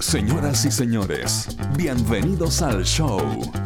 [0.00, 3.20] Señoras y señores, bienvenidos al show.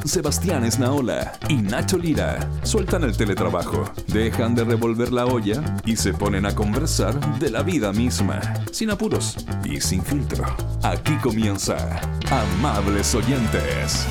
[0.04, 6.14] Sebastián Esnaola y Nacho Lira sueltan el teletrabajo, dejan de revolver la olla y se
[6.14, 8.40] ponen a conversar de la vida misma,
[8.72, 10.44] sin apuros y sin filtro.
[10.82, 12.00] Aquí comienza
[12.30, 14.06] Amables Oyentes.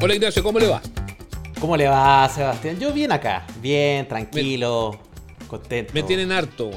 [0.00, 0.82] Hola Ignacio, ¿cómo le va?
[1.60, 2.80] ¿Cómo le va, Sebastián?
[2.80, 4.98] Yo bien acá, bien, tranquilo,
[5.46, 5.92] contento.
[5.94, 6.70] Me tienen harto.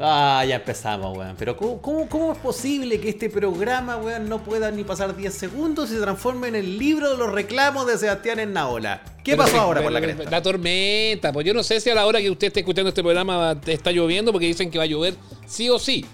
[0.00, 1.34] Ah, ya empezamos, weón.
[1.36, 5.34] Pero ¿cómo, cómo, cómo es posible que este programa, weón, no pueda ni pasar 10
[5.34, 9.02] segundos y se transforme en el libro de los reclamos de Sebastián en Naola?
[9.24, 10.30] ¿Qué Pero pasó ahora por la cresta?
[10.30, 13.02] la tormenta, pues yo no sé si a la hora que usted esté escuchando este
[13.02, 15.14] programa está lloviendo porque dicen que va a llover
[15.46, 16.04] sí o sí.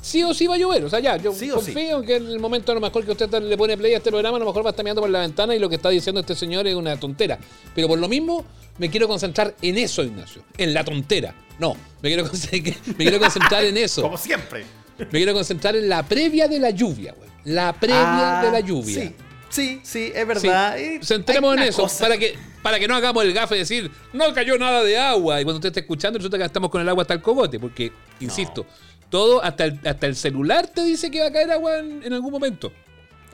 [0.00, 1.72] Sí o sí va a llover, o sea, ya, yo Sí o sí.
[1.72, 4.10] confío que en el momento a lo mejor que usted le pone play a este
[4.10, 5.90] programa, a lo mejor va a estar mirando por la ventana y lo que está
[5.90, 7.38] diciendo este señor es una tontera.
[7.72, 8.44] Pero por lo mismo,
[8.78, 11.36] me quiero concentrar en eso, Ignacio, en la tontera.
[11.62, 12.24] No, me quiero,
[12.86, 14.02] me quiero concentrar en eso.
[14.02, 14.64] Como siempre.
[14.98, 17.30] Me quiero concentrar en la previa de la lluvia, güey.
[17.44, 19.00] La previa Ah, de la lluvia.
[19.00, 19.14] Sí,
[19.48, 20.76] sí, sí, es verdad.
[21.02, 24.32] Centremos en eso, cosa- para que, para que no hagamos el gafe de decir, no
[24.34, 25.40] cayó nada de agua.
[25.40, 27.92] Y cuando usted esté escuchando, resulta que estamos con el agua hasta el cogote, porque,
[28.20, 28.66] insisto,
[29.08, 32.12] todo, hasta el, hasta el celular te dice que va a caer agua en, en
[32.12, 32.72] algún momento.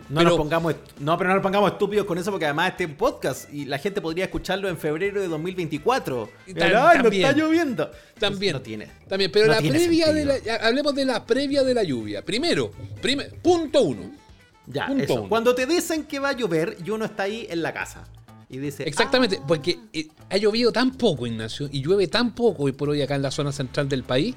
[0.09, 2.89] No Pero- nos pongamos no, pero no nos pongamos estúpidos con eso porque además este
[2.89, 6.31] podcast y la gente podría escucharlo en febrero de 2024.
[6.47, 7.91] Y Pero, tam- ¡Ay, no está lloviendo!
[8.19, 8.53] También.
[8.55, 8.89] No tiene.
[9.07, 10.35] También, pero no la previa de la.
[10.63, 12.25] Hablemos de la previa de la lluvia.
[12.25, 12.71] Primero,
[13.03, 14.11] prime- punto uno.
[14.67, 15.15] Ya, Punto eso.
[15.15, 15.29] uno.
[15.29, 18.05] Cuando te dicen que va a llover y uno está ahí en la casa
[18.49, 18.85] y dice.
[18.89, 22.89] Exactamente, "Ah, porque eh, ha llovido tan poco, Ignacio, y llueve tan poco hoy por
[22.89, 24.35] hoy acá en la zona central del país,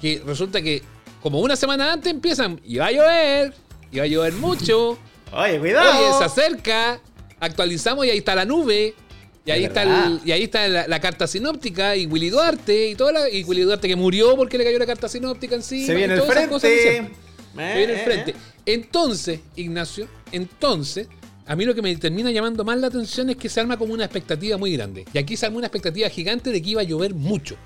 [0.00, 0.82] que resulta que
[1.20, 3.54] como una semana antes empiezan, y va a llover,
[3.92, 4.98] y va a llover mucho,
[5.32, 5.98] Oye, cuidado.
[6.08, 7.00] oye, se acerca,
[7.40, 8.94] actualizamos y ahí está la nube,
[9.44, 12.88] y ahí Es está, el- y ahí está la, la carta sinóptica, y Willy Duarte,
[12.90, 15.86] y toda la, y Willy Duarte que murió porque le cayó la carta sinóptica encima.
[15.86, 16.96] Se viene y el todas cosas frente.
[16.98, 17.10] Eh,
[17.56, 18.30] Se viene el eh, frente.
[18.32, 18.34] eh.
[18.66, 21.08] Entonces, Ignacio, entonces,
[21.46, 23.94] a mí lo que me termina llamando más la atención es que se arma como
[23.94, 25.06] una expectativa muy grande.
[25.14, 27.56] Y aquí se arma una expectativa gigante de que iba a llover mucho.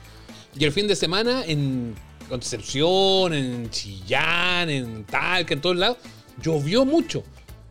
[0.56, 1.94] Y el fin de semana en
[2.32, 5.98] Concepción, en Chillán, en Talca, en todos lados,
[6.41, 7.22] llovió mucho.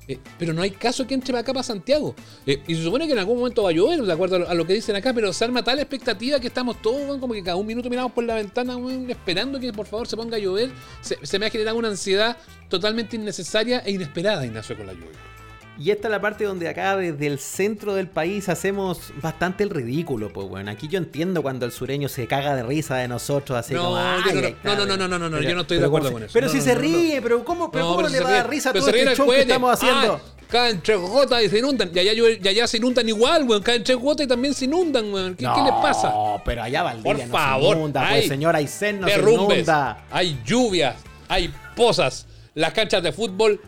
[0.08, 2.14] Eh, pero no hay caso que entre para acá para Santiago.
[2.46, 4.68] Eh, y se supone que en algún momento va a llover, de acuerdo a lo,
[4.68, 7.66] que dicen acá, pero se arma tal expectativa que estamos todos, como que cada un
[7.66, 8.78] minuto miramos por la ventana,
[9.10, 10.70] esperando que por favor se ponga a llover.
[11.02, 12.38] Se, se me ha generado una ansiedad
[12.70, 15.31] totalmente innecesaria e inesperada, Ignacio, con la lluvia.
[15.80, 19.70] Y esta es la parte donde acá desde el centro del país hacemos bastante el
[19.70, 20.70] ridículo, pues bueno.
[20.70, 23.96] Aquí yo entiendo cuando el sureño se caga de risa de nosotros, así No, como.
[23.96, 24.76] yo "Ay, no, no, está".
[24.76, 26.32] no, no, no, no, no, yo no estoy de acuerdo con eso.
[26.34, 28.70] Pero si se ríe, pero ¿cómo, pero No, cómo le se va a dar risa
[28.70, 30.22] a todo se este show que estamos haciendo?
[30.24, 31.90] Ah, caen tres gotas y se inundan.
[31.94, 33.64] Y allá, y allá se inundan igual, weón.
[33.64, 35.36] Caen tres gotas y también se inundan, weón.
[35.36, 36.10] ¿Qué, ¿qué les pasa?
[36.10, 39.14] No, pero allá Valdivia Por no favor, se inunda, hay pues señor Aysén no se
[39.16, 40.04] derrumbes, inunda.
[40.12, 40.96] hay lluvias,
[41.30, 43.62] hay pozas, las canchas de fútbol,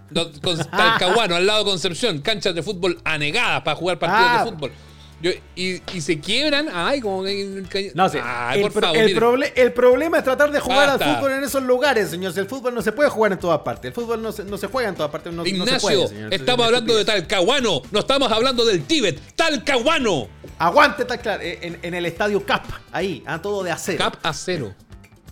[0.43, 4.43] con Talcahuano, al lado de Concepción, canchas de fútbol anegadas para jugar partidos Ah.
[4.45, 4.71] de fútbol.
[5.21, 7.93] Yo- y, y se quiebran, ay, como que...
[7.95, 11.05] No sé, ay, el, por favor, el, proble- el problema es tratar de jugar Basta.
[11.09, 12.33] al fútbol en esos lugares, señor.
[12.33, 13.85] Si El fútbol no se puede jugar en todas partes.
[13.85, 15.31] El fútbol no se, no se juega en todas partes.
[15.31, 16.33] No, no se Ignacio, puede, señor.
[16.33, 17.05] estamos Es hablando de.
[17.05, 20.27] Talcahuano, no estamos hablando del Tíbet, Talcahuano.
[20.59, 21.41] Aguante, está claro.
[21.41, 23.99] En, en el estadio Cap, ahí, a todo de acero.
[23.99, 24.73] Cap a cero.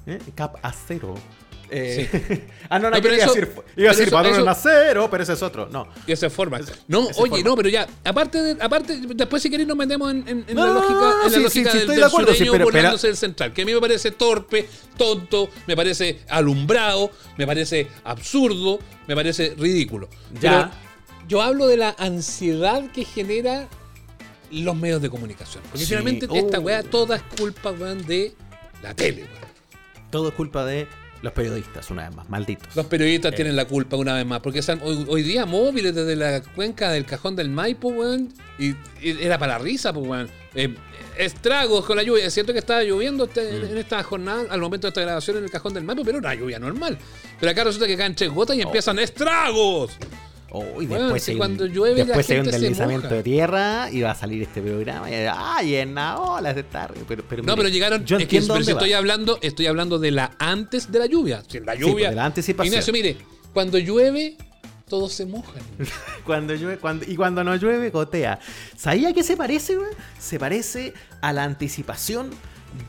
[0.07, 0.19] ¿Eh?
[0.35, 1.15] Cap acero.
[1.73, 5.09] Eh, ah, no, no, No, pero quería eso- decir, iba pero a decir padrón acero,
[5.09, 5.69] pero ese es otro.
[5.71, 5.87] No.
[6.05, 6.59] Y esa forma.
[6.89, 7.37] No, oye, forma.
[7.43, 10.67] no, pero ya, aparte, de, aparte después si queréis nos metemos en, en- en No,
[10.67, 13.07] la lógica, en la sí, lógica sí, sí, del, del de acuerdo, sureño pero- burlándose
[13.07, 14.67] del central, que a mí me parece torpe,
[14.97, 20.09] tonto, me parece alumbrado, me parece absurdo, me parece ridículo.
[20.41, 20.69] Ya.
[20.69, 20.69] Pero
[21.29, 23.69] yo hablo de la ansiedad que genera
[24.51, 25.63] los medios de comunicación.
[25.71, 26.63] Porque finalmente esta oh.
[26.63, 28.33] weá toda es culpa, weón, de
[28.83, 29.51] la tele, weón.
[30.09, 30.87] Todo es culpa de
[31.21, 32.75] los periodistas, una vez más, malditos.
[32.75, 36.15] Los periodistas tienen la culpa una vez más, porque están hoy, hoy día móviles desde
[36.15, 38.69] la cuenca del cajón del Maipo, weón, y,
[39.01, 40.29] y era para la risa, pues, weón.
[40.55, 40.75] Eh,
[41.17, 42.25] estragos con la lluvia.
[42.25, 43.65] Es cierto que estaba lloviendo este- Mm.
[43.71, 46.29] en esta jornada, al momento de esta grabación en el cajón del Maipo, pero era
[46.29, 46.97] una lluvia normal.
[47.39, 49.91] Pero acá resulta que caen tres gotas y empiezan estragos.
[50.53, 52.61] Oh, y Bueno, después si hay cuando un, llueve la después hay un gente se
[52.63, 55.09] deslizamiento de tierra y va a salir este programa.
[55.09, 56.89] Y, ay, en la ola se está.
[57.07, 58.05] Pero, pero, No, mire, pero llegaron.
[58.05, 61.41] Yo es que- pero si estoy hablando, estoy hablando de la antes de la lluvia.
[61.47, 61.93] Si la Sí, lluvia.
[61.93, 62.73] pues, de la anticipación.
[62.73, 63.17] Ignacio, mire,
[63.53, 64.35] cuando llueve,
[64.89, 65.61] todos se mojan.
[66.25, 68.37] Cuando llueve, cuando, y cuando no llueve, gotea.
[68.75, 69.89] ¿Sabía qué se parece, güey?
[70.19, 72.29] Se parece a la anticipación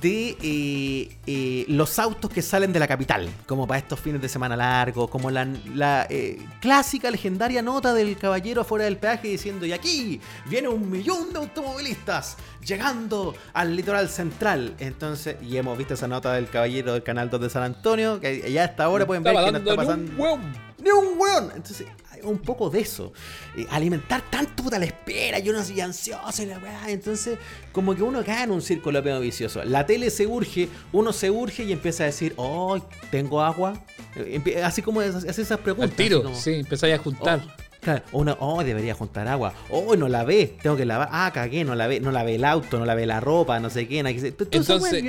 [0.01, 4.29] de eh, eh, los autos que salen de la capital, como para estos fines de
[4.29, 9.67] semana largos, como la, la, eh, clásica, legendaria nota del caballero afuera del peaje diciendo,
[9.67, 14.75] y aquí viene un millón de automovilistas llegando al litoral central.
[14.79, 18.51] Entonces, y hemos visto esa nota del caballero del canal 2 de San Antonio, que
[18.53, 20.53] ya hasta ahora pueden ver que no está ni pasando un hueón.
[20.79, 21.53] ni un weón.
[21.57, 21.87] Entonces,
[22.25, 23.13] un poco de eso.
[23.57, 26.91] Eh, alimentar tanto puta la espera, yo no soy ansioso y la weá.
[26.91, 27.39] Entonces,
[27.73, 29.65] como que uno cae en un círculo medio vicioso.
[29.65, 32.79] La tele se urge, uno se urge y empieza a decir, oh,
[33.11, 33.85] tengo agua.
[34.17, 35.91] Eh, Así como hace esas preguntas.
[35.91, 37.43] Al tiro, como, sí, empezáis a juntar.
[37.45, 39.55] Oh, claro, uno, oh, debería juntar agua.
[39.71, 41.09] Oh, no la ve, tengo que lavar.
[41.11, 43.59] Ah, cagué, no la ve, no la ve el auto, no la ve la ropa,
[43.61, 44.03] no sé qué.
[44.03, 45.05] no que Entonces,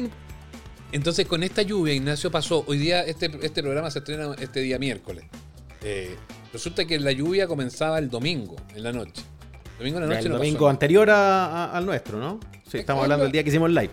[0.91, 2.63] Entonces, con esta lluvia, Ignacio pasó.
[2.67, 5.25] Hoy día, este, este programa se estrena este día miércoles.
[5.83, 6.15] Eh,
[6.51, 9.21] resulta que la lluvia comenzaba el domingo, en la noche.
[9.77, 12.39] Domingo en la noche el no domingo anterior a- a- al nuestro, ¿no?
[12.69, 13.89] Sí, estamos hablando del día que hicimos el live.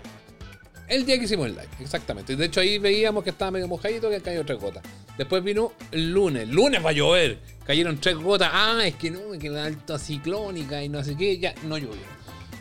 [0.88, 2.34] El día que hicimos el live, exactamente.
[2.36, 4.82] De hecho, ahí veíamos que estaba medio mojadito, que cayó tres gotas.
[5.16, 6.44] Después vino el lunes.
[6.44, 7.38] El lunes va a llover.
[7.64, 8.50] Cayeron tres gotas.
[8.52, 11.38] Ah, es que no, es que la alta ciclónica y no sé qué.
[11.38, 12.02] Ya, no llovió.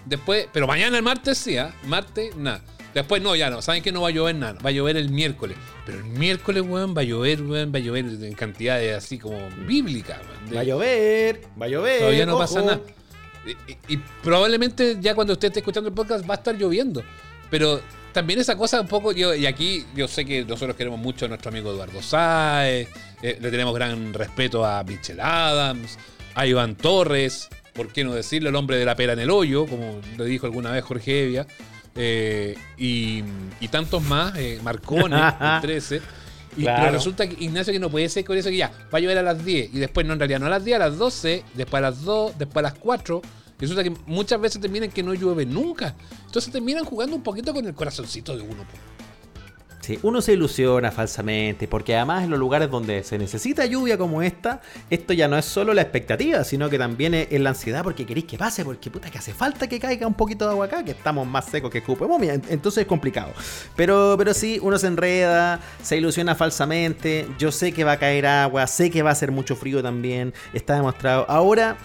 [0.05, 1.73] Después, pero mañana el martes sí, ¿ah?
[1.85, 2.61] Martes, nada.
[2.93, 3.61] Después no, ya no.
[3.61, 4.59] Saben que no va a llover nada.
[4.65, 5.57] Va a llover el miércoles.
[5.85, 9.37] Pero el miércoles, weón, va a llover, weón, va a llover en cantidades así como
[9.67, 10.49] bíblicas, weón.
[10.49, 11.99] De- Va a llover, va a llover.
[11.99, 12.41] Todavía no ojo.
[12.41, 12.79] pasa nada.
[13.87, 17.03] Y, probablemente ya cuando usted esté escuchando el podcast va a estar lloviendo.
[17.49, 17.81] Pero
[18.11, 21.27] también esa cosa un poco, yo, y aquí yo sé que nosotros queremos mucho a
[21.29, 22.89] nuestro amigo Eduardo Sáez,
[23.23, 25.97] eh, le tenemos gran respeto a Mitchell Adams,
[26.35, 29.65] a Iván Torres, por qué no decirlo, el hombre de la pera en el hoyo,
[29.65, 31.47] como le dijo alguna vez Jorge Evia,
[31.95, 33.23] eh, y,
[33.59, 36.01] y tantos más, eh, Marcone, el 13.
[36.57, 36.81] Y, Claro.
[36.81, 39.19] Pero resulta que Ignacio que no puede ser con eso que ya, va a llover
[39.19, 41.43] a las 10 y después no, en realidad no a las 10, a las 12,
[41.53, 43.21] después a las 2, después a las 4.
[43.57, 45.93] Y resulta que muchas veces terminan que no llueve nunca.
[46.25, 48.63] Entonces terminan jugando un poquito con el corazoncito de uno.
[48.63, 48.77] po.
[50.03, 54.61] Uno se ilusiona falsamente, porque además en los lugares donde se necesita lluvia como esta,
[54.89, 58.25] esto ya no es solo la expectativa, sino que también es, la ansiedad porque queréis
[58.27, 60.91] que pase, porque puta que hace falta que caiga un poquito de agua acá, que
[60.91, 63.31] estamos más secos que escupe momia, en- entonces es complicado.
[63.75, 68.25] Pero, pero sí, uno se enreda, se ilusiona falsamente, yo sé que va a caer
[68.25, 71.25] agua, sé que va a hacer mucho frío también, está demostrado.
[71.29, 71.77] Ahora...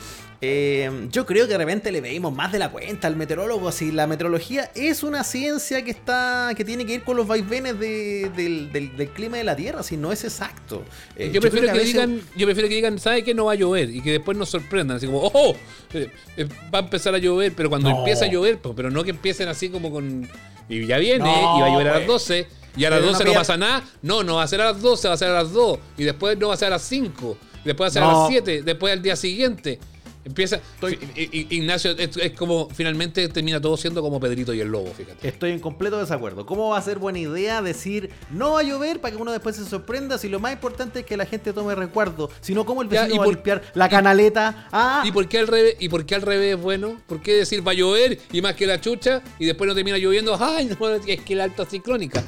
[0.47, 3.73] Eh, yo creo que de repente le pedimos más de la cuenta al meteorólogo.
[3.73, 7.79] Si la meteorología es una ciencia que está que tiene que ir con los vaivenes
[7.79, 10.85] de- del, del- del clima de la Tierra, si no es exacto.
[11.17, 13.53] Eh, yo, prefiero creo que, veces- digan, yo prefiero que digan, ¿sabe que no va
[13.53, 13.89] a llover?
[13.89, 15.57] Y que después nos sorprendan, así como, ¡oh!
[15.95, 17.99] eh, eh, va a empezar a llover, pero cuando No.
[18.01, 20.29] empieza a llover, pues, pero no que empiecen así como con.
[20.69, 22.07] Y ya viene, No, y va a llover a las pues.
[22.09, 22.47] 12,
[22.77, 23.83] y a las Pero 12 no pasa nada.
[24.03, 26.05] No, no va a ser a las 12, va a ser a las 2, y
[26.05, 28.63] después no va a ser a las 5, después va a ser a las 7,
[28.63, 29.79] después al día siguiente.
[30.25, 30.61] Empieza.
[30.83, 35.27] I- Ignacio, es, es como finalmente termina todo siendo como Pedrito y el lobo, fíjate.
[35.29, 36.47] Estoy en completo desacuerdo.
[36.47, 39.57] ¿Cómo va a ser buena idea decir no va a llover para que uno después
[39.57, 40.17] se sorprenda?
[40.19, 42.31] Si lo más importante es que la gente tome recuerdo.
[42.41, 44.69] Si no, ¿cómo el Ya, vecino ¿y va a limpiar la canaleta?
[44.73, 45.77] Ah, ¿Y por qué al revés?
[45.81, 47.01] ¿Y por qué al revés es bueno?
[47.07, 49.99] ¿Por qué decir va a llover y más que la chucha y después no termina
[49.99, 50.37] lloviendo?
[50.41, 50.95] ¡Ay, no!
[51.07, 52.23] Es que la alta ciclónica.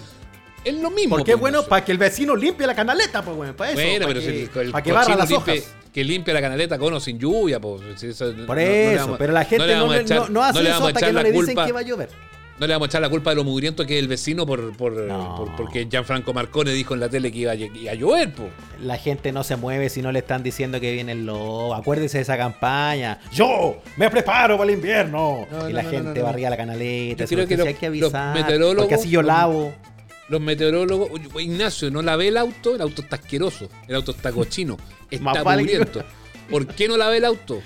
[0.66, 1.16] Es lo mismo.
[1.16, 3.80] porque es pues, bueno para que el vecino limpie la canaleta, pues bueno, para eso.
[3.80, 5.74] Bueno, para pero que, si el, el para que barra las limpie, hojas.
[5.92, 8.02] que limpie la canaleta con o sin lluvia, pues.
[8.02, 10.70] eso- Por no- no le eso, vamos- pero la gente no, le- echar- hace le
[10.70, 12.08] eso hasta echar que no le dicen culpa- que va a llover.
[12.58, 14.74] No le vamos a echar la culpa de lo mugriento que es el vecino por,
[14.78, 15.34] por, No.
[15.36, 17.54] por- porque Gianfranco Marcone dijo en la tele que iba a,
[17.94, 18.48] llover, pues.
[18.80, 21.74] La gente no se mueve si no le están diciendo que viene el lobo.
[21.74, 23.20] Acuérdese de esa campaña.
[23.30, 25.46] Yo me preparo para el invierno.
[25.50, 27.24] No, y no, la gente barría la canaleta.
[27.26, 28.34] Yo creo que hay que avisar.
[28.76, 29.72] Porque así yo lavo.
[30.28, 34.32] Los meteorólogos, Oye, Ignacio, no lavé el auto, el auto está asqueroso, el auto está
[34.32, 34.76] cochino,
[35.10, 36.04] está mugriento.
[36.50, 37.60] ¿Por qué no lavé el auto?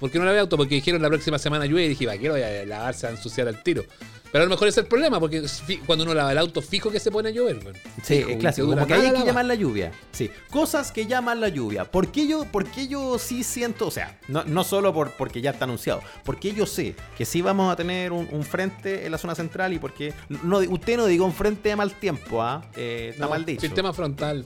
[0.00, 0.56] ¿Por qué no lavé el auto?
[0.56, 2.94] Porque dijeron la próxima semana llueve y dije, ¿para qué lo voy a lavar?
[2.94, 3.84] Se va a ensuciar al tiro.
[4.32, 5.42] Pero a lo mejor ese es el problema, porque
[5.86, 7.58] cuando uno lava el auto, fijo que se pone a llover.
[7.58, 7.76] weón.
[8.02, 8.68] Sí, es clásico.
[8.68, 9.92] Como que hay que llamar la lluvia.
[10.12, 10.30] Sí.
[10.50, 11.84] Cosas que llaman la lluvia.
[11.84, 15.40] ¿Por qué yo, por qué yo sí siento, o sea, no, no solo por, porque
[15.40, 19.12] ya está anunciado, porque yo sé que sí vamos a tener un, un frente en
[19.12, 22.64] la zona central y porque no, usted no diga un frente de mal tiempo, ¿ah?
[22.76, 23.60] Eh, está No, mal dicho.
[23.60, 24.44] Sistema frontal.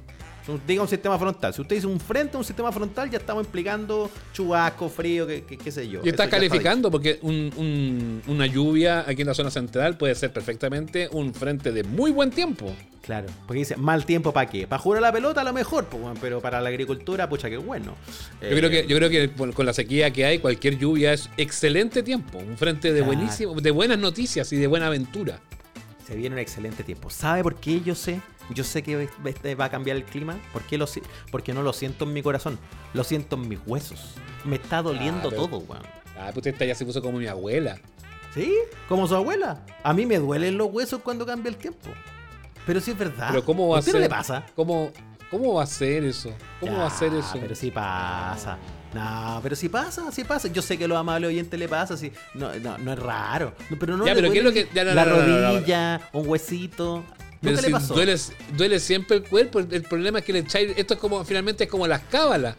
[0.67, 1.55] Diga un sistema frontal.
[1.55, 5.89] Si usted dice un frente, un sistema frontal, ya estamos implicando chubasco, frío, qué sé
[5.89, 6.01] yo.
[6.05, 10.15] Y estás está calificando porque un- un- una lluvia aquí en la zona central puede
[10.15, 12.73] ser perfectamente un frente de muy buen tiempo.
[13.03, 14.67] Claro, porque dice, mal tiempo para qué?
[14.67, 15.87] Para jugar a la pelota a lo mejor,
[16.21, 17.95] pero para la agricultura, pucha, que bueno.
[18.41, 21.29] Yo Eh, creo que, yo creo que con la sequía que hay, cualquier lluvia es
[21.37, 22.39] excelente tiempo.
[22.39, 23.13] Un frente de Claro.
[23.15, 25.39] buenísimo, de buenas noticias y de buena aventura.
[26.07, 27.09] Se viene un excelente tiempo.
[27.09, 28.21] ¿Sabe por qué yo sé?
[28.55, 30.37] Yo sé que este va a cambiar el clima.
[30.53, 32.59] ¿Por qué lo si- Porque no lo siento en mi corazón.
[32.95, 34.15] Lo siento en mis huesos.
[34.45, 35.83] Me está doliendo Ah, pero- todo, weón.
[36.19, 37.79] Ah, pues esta ya se puso como mi abuela.
[38.35, 38.53] ¿Sí?
[38.89, 39.65] Como su abuela.
[39.83, 41.89] A mí me duelen los huesos cuando cambia el tiempo.
[42.67, 43.29] Pero sí es verdad.
[43.31, 43.95] Pero ¿cómo va a ser?
[44.01, 44.45] le pasa?
[44.55, 44.93] ¿Cómo,
[45.31, 46.33] ¿Cómo va a ser eso?
[46.61, 47.39] ¿Cómo va a ser eso?
[47.41, 48.59] Pero sí pasa.
[48.93, 50.49] No, pero sí pasa, sí pasa.
[50.49, 52.13] Yo sé que a los amables oyentes le pasa, sí.
[52.35, 53.55] No, no, no es raro.
[53.79, 56.29] Pero no Ya, le pero ¿qué es duele lo que- ya, no, la rodilla, un
[56.29, 57.05] huesito.
[57.41, 57.95] Pero ¿Nunca si le pasó?
[57.95, 58.17] duele,
[58.57, 59.61] duele siempre el cuerpo.
[59.61, 60.73] El problema es que le echáis.
[60.77, 62.55] Esto es como, finalmente es como las cábalas.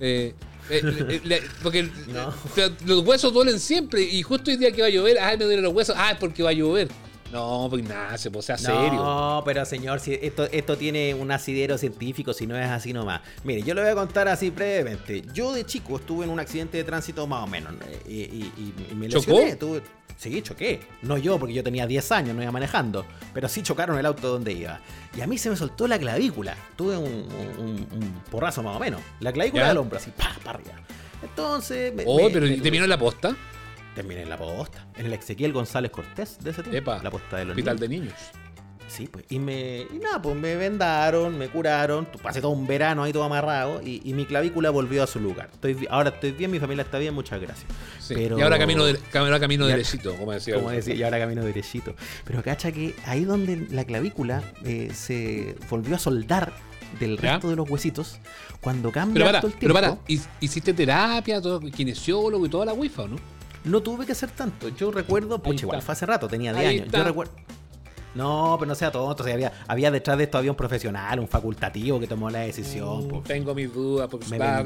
[0.00, 0.34] Eh,
[0.68, 2.32] eh, le- porque No.
[2.86, 4.02] los huesos duelen siempre.
[4.02, 5.94] Y justo el día que va a llover, ay, me duelen los huesos.
[5.96, 6.88] Ah, es porque va a llover.
[7.32, 8.92] No, pues Ignacio, pues sea serio.
[8.94, 13.20] No, pero señor, si esto, esto tiene un asidero científico, si no es así nomás.
[13.42, 15.22] Mire, yo le voy a contar así brevemente.
[15.34, 17.72] Yo de chico estuve en un accidente de tránsito más o menos.
[18.08, 19.32] Y, y- y- y me ¿Chocó?
[19.32, 19.56] lesioné.
[19.56, 19.82] tuve-
[20.16, 20.80] Sí, choqué.
[21.02, 23.04] No yo, porque yo tenía 10 años, no iba manejando.
[23.34, 24.80] Pero sí chocaron el auto donde iba.
[25.16, 26.56] Y a mí se me soltó la clavícula.
[26.74, 27.04] Tuve un,
[27.58, 29.00] un- un porrazo más o menos.
[29.20, 29.68] La clavícula ¿Ya?
[29.68, 30.74] del hombro, así, pa, para arriba.
[31.22, 31.94] Entonces.
[31.94, 33.36] Me, Oh, me- pero me ¿y terminó en la posta?
[33.94, 34.86] Terminé en la posta.
[34.96, 36.78] En el Ezequiel González Cortés de ese tiempo.
[36.78, 37.80] Epa, la posta de los hospital niños.
[37.80, 38.14] de niños.
[38.88, 39.24] Sí, pues.
[39.30, 39.80] Y me.
[39.92, 42.06] Y nada, pues me vendaron, me curaron.
[42.22, 43.82] Pasé todo un verano ahí todo amarrado.
[43.82, 45.48] Y, y mi clavícula volvió a su lugar.
[45.52, 47.66] Estoy, ahora estoy bien, mi familia está bien, muchas gracias.
[48.00, 48.14] Sí.
[48.14, 50.54] Pero- Y ahora camino, de, ahora camino derechito, como decía.
[50.54, 51.94] Como decía, y ahora camino derechito.
[52.24, 56.52] Pero cacha que ahí donde la clavícula eh, se volvió a soldar
[57.00, 57.32] del ¿Ya?
[57.32, 58.18] resto de los huesitos,
[58.60, 62.48] cuando cambia Pero para, harto el pero tiempo, para, ¿hi- ¿hiciste terapia, todo, kinesiólogo y
[62.48, 63.16] toda la wifa o no?
[63.64, 64.68] no tuve que hacer tanto.
[64.68, 66.86] Yo recuerdo, pues igual fue hace rato, tenía 10 Ahí años.
[66.86, 66.98] está.
[66.98, 67.32] Yo recuerdo.
[68.16, 69.22] No, pero no sea tonto.
[69.22, 72.40] o sea, había, había detrás de esto había un profesional, un facultativo que tomó la
[72.40, 73.06] decisión.
[73.08, 73.24] pues.
[73.24, 74.62] Tengo mis dudas, porque la,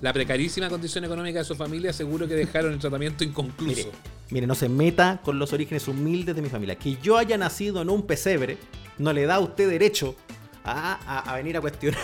[0.00, 3.76] la precarísima condición económica de su familia seguro que dejaron el tratamiento inconcluso.
[3.76, 3.90] Mire,
[4.30, 6.74] mire, no se meta con los orígenes humildes de mi familia.
[6.76, 8.58] Que yo haya nacido en un pesebre
[8.98, 10.14] no le da a usted derecho
[10.64, 12.00] a, a- a venir a cuestionar.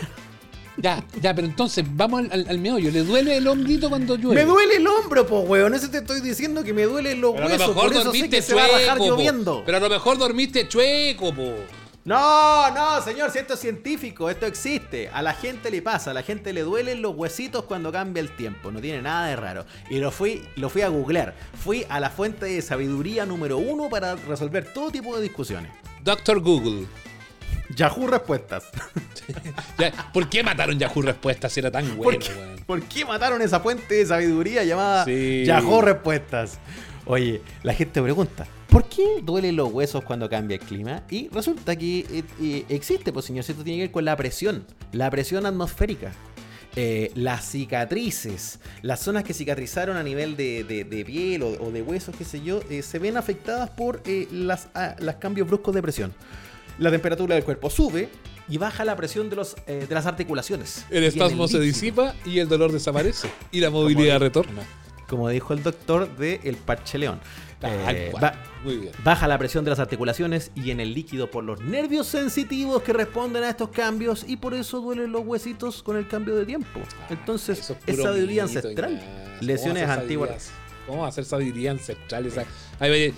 [0.80, 2.90] Ya, ya, pero entonces, vamos al, al- al meollo.
[2.90, 4.42] ¿Le duele el hombrito cuando llueve?
[4.42, 5.74] Me duele el hombro, po, weón.
[5.74, 7.68] Eso te estoy diciendo que me duelen los Pero a lo huesos.
[7.68, 9.10] mejor Por eso sé dormiste que se va a rajar chueco, po.
[9.10, 9.62] lloviendo.
[9.66, 11.52] Pero a lo mejor dormiste chueco, po.
[12.04, 15.10] No, no, señor, si esto es científico, esto existe.
[15.12, 18.34] A la gente le pasa, a la gente le duelen los huesitos cuando cambia el
[18.34, 18.70] tiempo.
[18.70, 19.66] No tiene nada de raro.
[19.90, 21.34] Y lo fui, lo fui a googlear.
[21.62, 25.70] Fui a la fuente de sabiduría número uno para resolver todo tipo de discusiones.
[26.02, 26.86] Doctor Google.
[27.74, 28.64] Yahoo Respuestas.
[30.12, 32.56] ¿Por qué mataron Yahoo Respuestas si era tan ¿Por, bueno, qué, weón?
[32.66, 35.44] por qué mataron esa fuente de sabiduría llamada Sí.
[35.46, 36.58] Yahoo Respuestas?
[37.06, 41.02] Oye, la gente pregunta, ¿por qué duelen los huesos cuando cambia el clima?
[41.10, 44.64] Y resulta que eh, eh, existe, pues señor, esto tiene que ver con la presión,
[44.92, 46.12] la presión atmosférica.
[46.76, 51.72] Eh, las cicatrices, las zonas que cicatrizaron a nivel de, de- de piel o, o
[51.72, 55.82] de huesos, qué sé yo, se ven afectadas por las, ah, los cambios bruscos de
[55.82, 56.14] presión.
[56.78, 58.08] La temperatura del cuerpo sube
[58.48, 60.84] y baja la presión de, los, eh, de las articulaciones.
[60.90, 63.28] El espasmo se disipa y el dolor desaparece.
[63.50, 64.62] Y la movilidad retorna.
[65.08, 67.18] como dijo el doctor de El Parche León.
[67.60, 68.34] Tal Eh, ba-
[69.02, 72.92] baja la presión de las articulaciones y en el líquido por los nervios sensitivos que
[72.92, 76.78] responden a estos cambios y por eso duelen los huesitos con el cambio de tiempo.
[77.10, 79.02] Entonces, Eso es sabiduría ancestral.
[79.40, 80.50] Lesiones ¿Cómo hacer antiguas.
[80.86, 82.26] ¿Cómo hacer sabiduría ancestral?
[82.26, 82.44] Esa-
[82.78, 83.14] Ay, oye,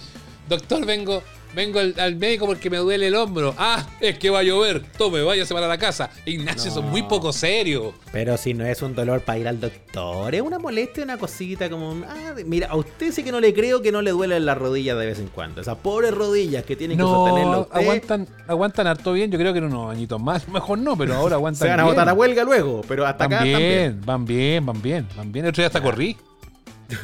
[0.50, 1.22] doctor, vengo,
[1.54, 3.54] vengo al, al médico porque me duele el hombro.
[3.56, 4.82] Ah, es que va a llover.
[4.98, 6.10] Tome, váyase para la casa.
[6.26, 7.08] Ignacio, eso es muy No.
[7.08, 7.94] poco serio.
[8.12, 11.70] Pero si no es un dolor para ir al doctor, es una molestia, una cosita
[11.70, 12.04] como un...
[12.04, 14.98] Ah, mira, a usted sí que no le creo que no le duelen las rodillas
[14.98, 15.60] de vez en cuando.
[15.62, 17.76] Esas pobres rodillas que tienen que sostenerlo No, usted.
[17.80, 19.30] aguantan, aguantan harto bien.
[19.30, 20.46] Yo creo que en unos añitos más.
[20.50, 23.34] Mejor no, pero ahora aguantan Se van a botar a huelga luego, pero hasta Van
[23.34, 24.00] acá bien, también.
[24.04, 25.44] van bien, van bien, van bien.
[25.46, 26.16] El otro día hasta corrí.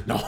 [0.05, 0.21] No.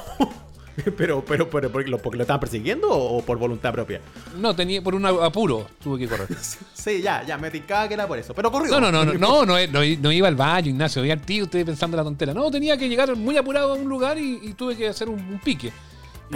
[0.97, 4.01] pero, pero, pero, ¿porque lo, porque lo estaban persiguiendo o, por voluntad propia?
[4.39, 6.29] No, tenía por un apuro, tuve que correr.
[6.75, 8.33] Sí, ya, ya, me tincaba que era por eso.
[8.35, 8.71] Pero corrió.
[8.71, 11.45] No, no, no, no, no, no, no, no iba al baño, Ignacio, veía al tío,
[11.45, 12.33] usted pensando en la tontera.
[12.33, 15.19] No, tenía que llegar muy apurado a un lugar y, y tuve que hacer un,
[15.19, 15.73] un pique.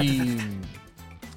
[0.00, 0.36] Y,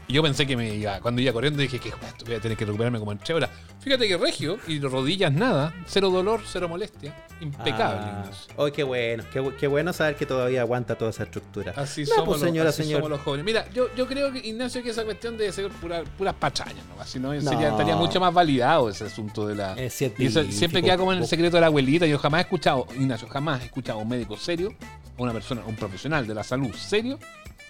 [0.07, 2.39] y yo pensé que me iba, cuando iba corriendo dije que "Joder, esto voy a
[2.39, 3.49] tener que recuperarme como en tres horas.
[3.79, 7.99] Fíjate que regio, y rodillas nada, cero dolor, cero molestia, impecable.
[8.01, 8.53] Ah, Ignacio.
[8.57, 11.71] oh, qué bueno, qué, qué bueno saber que todavía aguanta toda esa estructura.
[11.75, 12.97] Así, No, somos, pues, los- señora, así señor.
[13.01, 13.45] somos los jóvenes.
[13.45, 16.99] Mira, yo, yo creo que Ignacio que esa cuestión debe ser pura, puras pachañas, ¿no?
[17.01, 17.69] Así no, sería- No.
[17.71, 19.73] estaría mucho más validado ese asunto de la.
[19.73, 22.07] Es Y eso siempre queda como en el secreto de la abuelita.
[22.07, 24.73] Yo jamás he escuchado, Ignacio, jamás he escuchado a un médico serio,
[25.17, 27.19] a una persona, un profesional de la salud serio,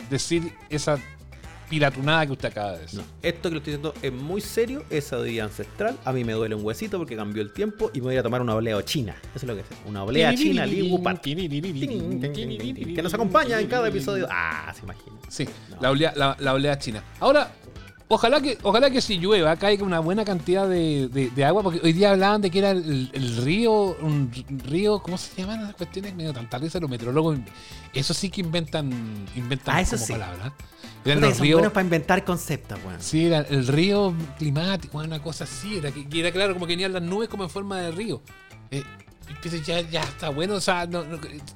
[0.09, 0.97] decir esa
[1.69, 2.99] piratunada que usted acaba de decir.
[2.99, 5.97] No, esto que lo estoy diciendo es muy serio, es sabiduría ancestral.
[6.05, 8.41] A mí me duele un huesito porque cambió el tiempo y me voy a tomar
[8.41, 9.15] una oblea china.
[9.35, 9.67] Eso es lo que es.
[9.85, 11.21] Una oblea china Liu Pat.
[11.21, 14.27] Que nos acompaña en cada episodio.
[14.29, 15.15] Ah, se imagina.
[15.29, 15.77] Sí, No.
[15.81, 17.03] la, olea, la, la olea china.
[17.19, 17.51] Ahora,
[18.07, 21.91] Ojalá que, ojalá que si llueva caiga una buena cantidad de, de, agua, porque hoy
[21.91, 24.31] día hablaban de que era el, río, un
[24.63, 26.13] río, ¿cómo se llaman las cuestiones?
[26.13, 27.39] Medio tanta risa los meteorólogos.
[27.93, 28.91] Eso sí que inventan,
[29.35, 30.13] inventan ah, eso como sí.
[30.13, 30.53] palabras.
[31.03, 31.57] Eran los ríos.
[31.57, 32.99] buenos para inventar conceptos, bueno.
[33.01, 35.77] Sí, era el río climático, una cosa así.
[35.77, 38.21] Era, que, era claro como que venían las nubes como en forma de río.
[38.69, 38.83] Eh,
[39.65, 40.55] ya, ya está bueno.
[40.55, 40.87] O sea,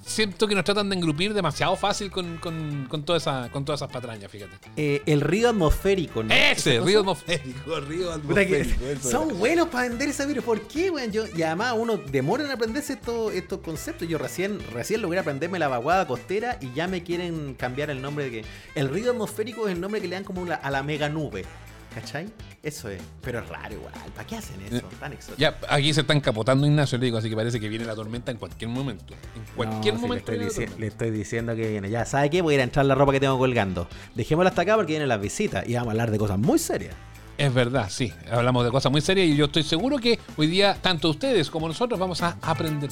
[0.05, 3.81] siento que nos tratan de engrupir demasiado fácil con, con, con, toda esa, con todas
[3.81, 4.57] esas patrañas, fíjate.
[4.75, 6.33] Eh, el río atmosférico, ¿no?
[6.33, 8.75] Ese, río atmosférico, río atmosférico.
[9.01, 10.43] son buenos para vender ese virus.
[10.43, 11.11] ¿Por qué, weón?
[11.11, 14.07] Yo, y además uno demora en aprenderse estos, estos conceptos.
[14.07, 18.25] Yo recién, recién logré aprenderme la vaguada costera y ya me quieren cambiar el nombre
[18.25, 18.45] de que.
[18.75, 21.45] El río atmosférico es el nombre que le dan como a la mega nube.
[21.93, 22.27] ¿Cachai?
[22.61, 23.01] Eso es.
[23.21, 23.93] Pero es raro igual.
[24.15, 24.77] ¿Para qué hacen eso?
[24.77, 25.39] Eh, Tan exótico.
[25.39, 28.31] Ya, aquí se están capotando Ignacio, le digo, así que parece que viene la tormenta
[28.31, 29.13] en cualquier momento.
[29.35, 30.31] En cualquier momento.
[30.31, 31.89] le, estoy diciendo que viene.
[31.89, 32.41] Ya, ¿sabe qué?
[32.41, 33.87] Voy a ir a entrar la ropa que tengo colgando.
[34.15, 36.93] Dejémosla hasta acá porque vienen las visitas y vamos a hablar de cosas muy serias.
[37.37, 38.13] Es verdad, sí.
[38.29, 41.67] Hablamos de cosas muy serias y yo estoy seguro que hoy día tanto ustedes como
[41.67, 42.89] nosotros vamos a aprender.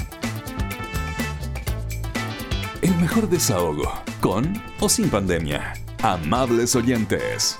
[2.81, 5.73] El mejor desahogo, con o sin pandemia.
[6.01, 7.59] Amables oyentes.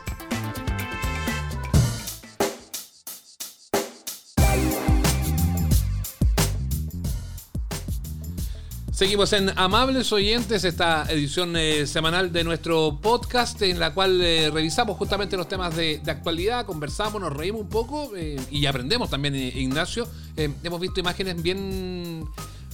[8.98, 14.50] Seguimos en Amables Oyentes, esta edición eh, semanal de nuestro podcast en la cual eh,
[14.52, 19.36] revisamos justamente los temas de, actualidad, conversamos, nos reímos un poco eh, y aprendemos también,
[19.36, 20.08] Ignacio.
[20.36, 22.28] hemos visto imágenes bien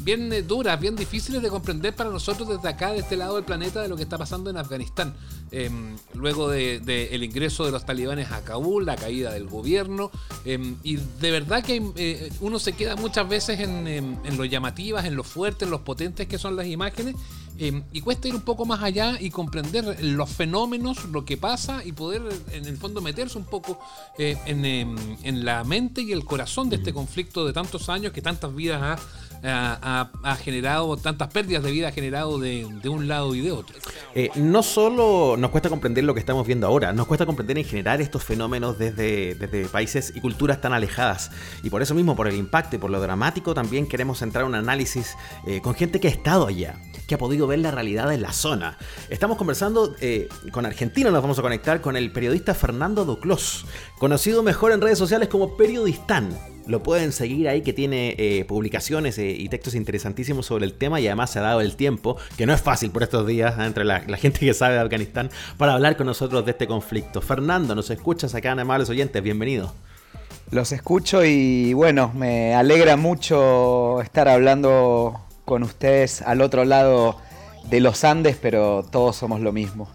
[0.03, 3.43] bien eh, duras, bien difíciles de comprender para nosotros desde acá, de este lado del
[3.43, 5.13] planeta, de lo que está pasando en Afganistán.
[5.51, 10.11] Em, luego del de, el ingreso de los talibanes a Kabul, la caída del gobierno,
[10.45, 14.45] em, y de verdad que eh, uno se queda muchas veces en, em, en, lo
[14.45, 17.15] llamativas, en lo fuertes, en los potentes que son las imágenes,
[17.55, 21.91] y cuesta ir un poco más allá y comprender los fenómenos, lo que pasa y
[21.91, 23.79] poder en el fondo meterse un poco
[24.17, 28.23] eh, en, en la mente y el corazón de este conflicto de tantos años que
[28.23, 33.41] tantas vidas ha ha, generado, tantas pérdidas de vida ha generado de, un lado y
[33.41, 33.75] de otro.
[34.15, 37.65] Eh, no solo nos cuesta comprender lo que estamos viendo ahora, nos cuesta comprender en
[37.65, 39.35] general estos fenómenos desde,
[39.71, 41.31] países y culturas tan alejadas.
[41.63, 44.55] Y por eso mismo, por el impacto y por lo dramático, también queremos entrar un
[44.55, 46.75] análisis eh, con gente que ha estado allá,
[47.07, 48.77] que ha podido ver la realidad en la zona.
[49.09, 53.65] Estamos conversando eh, con Argentina, nos vamos a conectar con el periodista Fernando Duclos,
[53.97, 59.17] conocido mejor en redes sociales como Periodistán lo pueden seguir ahí que tiene eh, publicaciones
[59.17, 62.45] eh, y textos interesantísimos sobre el tema y además se ha dado el tiempo, que
[62.45, 63.65] no es fácil por estos días ¿eh?
[63.65, 67.21] entre la, gente que sabe de Afganistán, para hablar con nosotros de este conflicto.
[67.21, 69.21] Fernando, ¿nos escuchas acá, amables oyentes?
[69.21, 69.73] Bienvenido.
[70.51, 77.17] Los escucho y bueno, me alegra mucho estar hablando con ustedes al otro lado
[77.69, 79.89] de los Andes, pero todos somos lo mismo.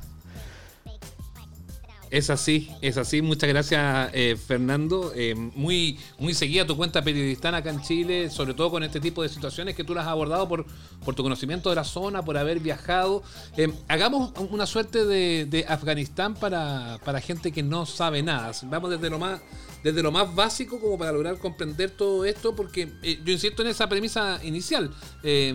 [2.10, 3.20] Es así, es así.
[3.20, 5.12] Muchas gracias, eh, Fernando.
[5.14, 9.22] Eh, muy, muy seguida tu cuenta periodistana acá en Chile, sobre todo con este tipo
[9.22, 10.64] de situaciones que tú las has abordado por,
[11.04, 13.22] por tu conocimiento de la zona, por haber viajado.
[13.56, 18.52] Eh, hagamos una suerte de, de Afganistán para, para gente que no sabe nada.
[18.64, 19.40] Vamos desde lo más
[19.88, 23.68] desde lo más básico como para lograr comprender todo esto, porque eh, yo insisto en
[23.68, 24.90] esa premisa inicial.
[25.22, 25.54] Eh,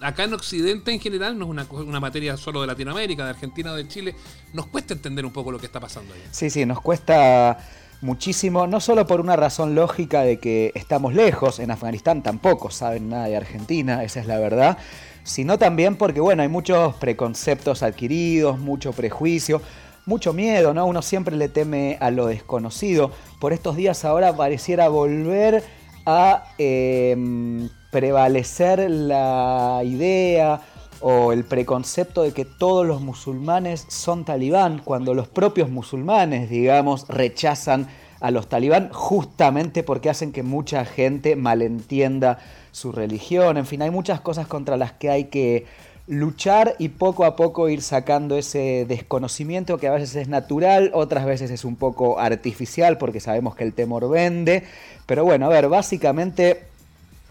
[0.00, 3.72] acá en Occidente en general no es una, una, materia solo de Latinoamérica, de Argentina
[3.72, 4.16] o de Chile,
[4.52, 6.20] nos cuesta entender un poco lo que está pasando ahí.
[6.32, 7.58] Sí, sí, nos cuesta
[8.00, 13.08] muchísimo, no solo por una razón lógica de que estamos lejos, en Afganistán tampoco saben
[13.08, 14.78] nada de Argentina, esa es la verdad,
[15.22, 19.62] sino también porque, bueno, hay muchos preconceptos adquiridos, mucho prejuicio
[20.08, 20.86] mucho miedo, ¿no?
[20.86, 23.12] Uno siempre le teme a lo desconocido.
[23.38, 25.62] Por estos días ahora pareciera volver
[26.06, 30.62] a em, prevalecer la idea
[31.00, 37.06] o el preconcepto de que todos los musulmanes son talibán, cuando los propios musulmanes, digamos,
[37.08, 37.86] rechazan
[38.20, 42.38] a los talibán justamente porque hacen que mucha gente malentienda
[42.72, 43.58] su religión.
[43.58, 45.66] En fin, hay muchas cosas contra las que hay que
[46.08, 51.26] luchar y poco a poco ir sacando ese desconocimiento que a veces es natural, otras
[51.26, 54.64] veces es un poco artificial porque sabemos que el temor vende.
[55.06, 56.62] Pero bueno, a ver, básicamente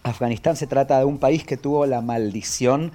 [0.04, 2.92] Afganistán se trata de un país que tuvo la maldición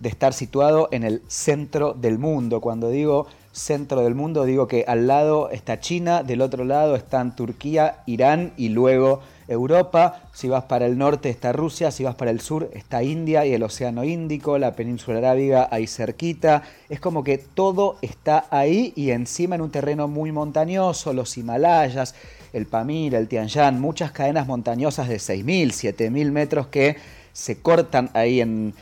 [0.00, 2.62] de estar situado en el centro del mundo.
[2.62, 7.34] Cuando digo centro del mundo, digo que al lado está China, del otro lado están
[7.34, 12.30] Turquía, Irán y luego Europa, si vas para el norte está Rusia, si vas para
[12.30, 16.64] el sur está India y el Océano Índico, la península arábiga ahí cerquita.
[16.90, 22.14] Es como que todo está ahí y encima en un terreno muy montañoso, los Himalayas,
[22.52, 26.96] el Pamir, el Tian Shan, muchas cadenas montañosas de 6.000, 7.000 metros que
[27.32, 28.74] se cortan ahí en,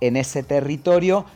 [0.00, 1.26] en ese territorio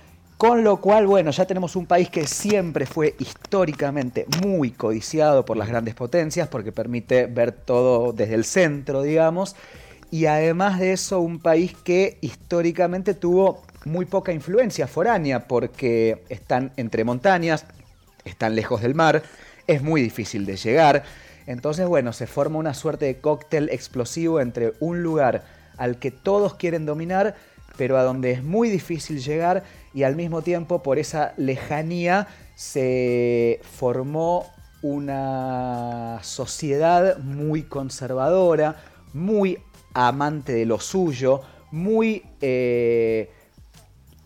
[0.41, 5.59] Con lo cual, bueno, ya tenemos un país que siempre fue históricamente muy codiciado por
[5.59, 9.55] las grandes potencias, porque permite ver todo desde el centro, digamos.
[10.11, 16.73] Y además de eso, un país que históricamente tuvo muy poca influencia foránea, porque están
[16.79, 17.67] entre montañas,
[18.25, 19.23] están lejos del mar,
[19.67, 21.03] es muy difícil de llegar.
[21.47, 25.45] Entonces, bueno, se forma una suerte de cóctel explosivo entre un lugar
[25.77, 27.35] al que todos quieren dominar,
[27.77, 33.61] pero a donde es muy difícil llegar y al mismo tiempo por esa lejanía se
[33.63, 34.47] formó
[34.83, 38.77] una sociedad muy conservadora,
[39.13, 39.59] muy
[39.93, 43.31] amante de lo suyo, muy, eh,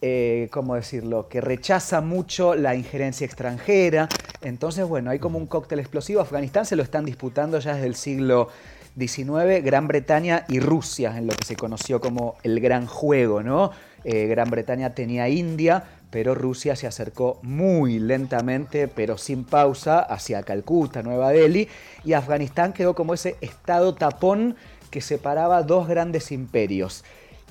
[0.00, 4.08] eh, ¿cómo decirlo?, que rechaza mucho la injerencia extranjera.
[4.42, 6.20] Entonces, bueno, hay como un cóctel explosivo.
[6.20, 8.48] Afganistán se lo están disputando ya desde el siglo
[8.96, 13.72] XIX, Gran Bretaña y Rusia, en lo que se conoció como el Gran Juego, ¿no?
[14.04, 20.42] Eh, Gran Bretaña tenía India, pero Rusia se acercó muy lentamente, pero sin pausa, hacia
[20.42, 21.68] Calcuta, Nueva Delhi,
[22.04, 24.56] y Afganistán quedó como ese estado tapón
[24.90, 27.04] que separaba dos grandes imperios.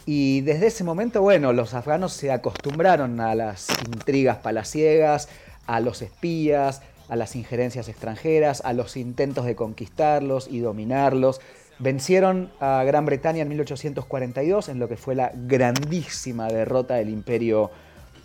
[0.05, 5.29] Y desde ese momento, bueno, los afganos se acostumbraron a las intrigas palaciegas,
[5.65, 11.41] a los espías, a las injerencias extranjeras, a los intentos de conquistarlos y dominarlos.
[11.79, 17.71] Vencieron a Gran Bretaña en 1842 en lo que fue la grandísima derrota del imperio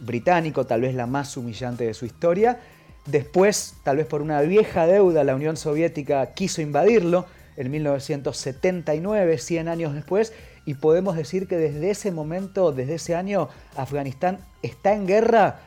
[0.00, 2.61] británico, tal vez la más humillante de su historia.
[3.06, 9.68] Después, tal vez por una vieja deuda, la Unión Soviética quiso invadirlo en 1979, 100
[9.68, 10.32] años después,
[10.64, 15.61] y podemos decir que desde ese momento, desde ese año, Afganistán está en guerra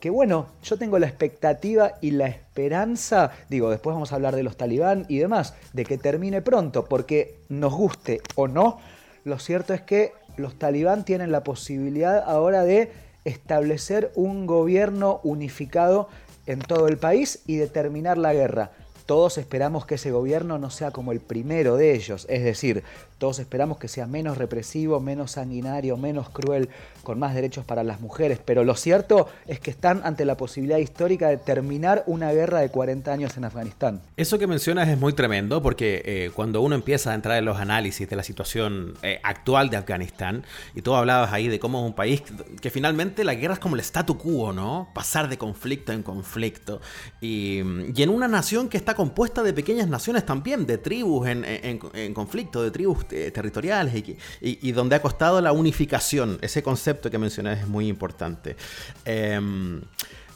[0.00, 4.42] que bueno, yo tengo la expectativa y la esperanza, digo, después vamos a hablar de
[4.42, 8.78] los talibán y demás, de que termine pronto, porque nos guste o no,
[9.24, 12.92] lo cierto es que los talibán tienen la posibilidad ahora de
[13.24, 16.08] establecer un gobierno unificado
[16.46, 18.70] en todo el país y de terminar la guerra.
[19.08, 22.84] Todos esperamos que ese gobierno no sea como el primero de ellos, es decir,
[23.16, 26.68] todos esperamos que sea menos represivo, menos sanguinario, menos cruel,
[27.02, 30.76] con más derechos para las mujeres, pero lo cierto es que están ante la posibilidad
[30.76, 34.02] histórica de terminar una guerra de 40 años en Afganistán.
[34.18, 37.56] Eso que mencionas es muy tremendo porque eh, cuando uno empieza a entrar en los
[37.56, 40.44] análisis de la situación eh, actual de Afganistán,
[40.74, 42.22] y tú hablabas ahí de cómo es un país
[42.60, 44.90] que, finalmente la guerra es como el statu quo, ¿no?
[44.92, 46.82] Pasar de conflicto en conflicto.
[47.22, 52.62] Y, en una nación que está compuesta de pequeñas naciones también, de tribus en, conflicto,
[52.62, 57.60] de tribus eh, territoriales, y, y donde ha costado la unificación, ese concepto que mencionas
[57.60, 58.56] es muy importante.
[59.04, 59.82] Em,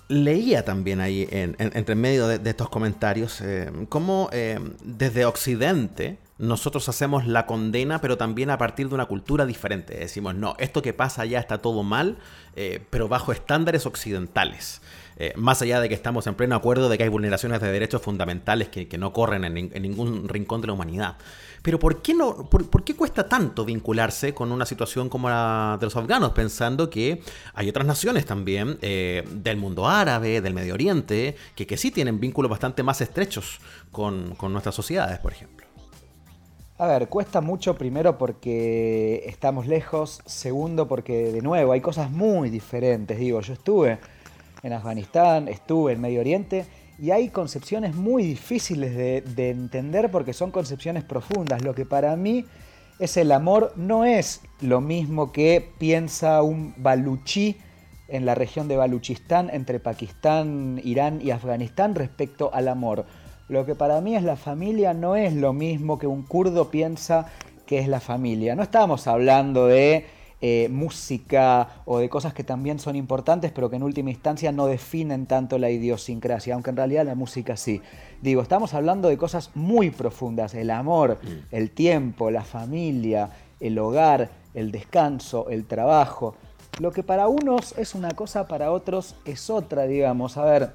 [0.09, 7.27] leía también ahí, entre medio de, estos comentarios, em, cómo em, desde Occidente nosotros hacemos
[7.27, 9.96] la condena, pero también a partir de una cultura diferente.
[9.96, 12.18] Decimos, no, esto que pasa allá está todo mal,
[12.57, 14.83] eh, pero bajo estándares occidentales.
[15.16, 18.03] Eh, más allá de que estamos en pleno acuerdo de que hay vulneraciones de derechos
[18.03, 21.16] fundamentales que, no corren en, ningún rincón de la humanidad.
[21.62, 25.87] Pero ¿por qué, no, por, qué cuesta tanto vincularse con una situación como la de
[25.87, 27.22] los afganos, pensando que
[27.55, 32.51] hay otras naciones también eh, del mundo árabe, del Medio Oriente, que, sí tienen vínculos
[32.51, 33.59] bastante más estrechos
[33.90, 35.66] con, con nuestras sociedades, por ejemplo?
[36.79, 42.51] A ver, cuesta mucho primero porque estamos lejos, segundo porque de nuevo hay cosas muy
[42.51, 44.01] diferentes, digo, yo estuve
[44.62, 46.66] en Afganistán, estuve en Medio Oriente
[46.98, 51.62] y hay concepciones muy difíciles de, entender porque son concepciones profundas.
[51.62, 52.44] Lo que para mí
[52.98, 57.57] es el amor no es lo mismo que piensa un baluchí
[58.07, 63.07] en la región de Baluchistán entre Pakistán, Irán y Afganistán respecto al amor.
[63.48, 67.27] Lo que para mí es la familia no es lo mismo que un kurdo piensa
[67.66, 68.55] que es la familia.
[68.55, 70.07] No estamos hablando de
[70.44, 74.66] eh, música o de cosas que también son importantes, pero que en última instancia no
[74.66, 77.81] definen tanto la idiosincrasia, aunque en realidad la música sí.
[78.20, 81.55] Digo, estamos hablando de cosas muy profundas, el amor, mm.
[81.55, 86.35] el tiempo, la familia, el hogar, el descanso, el trabajo.
[86.81, 90.38] Lo que para unos es una cosa, para otros es otra, digamos.
[90.38, 90.72] A ver,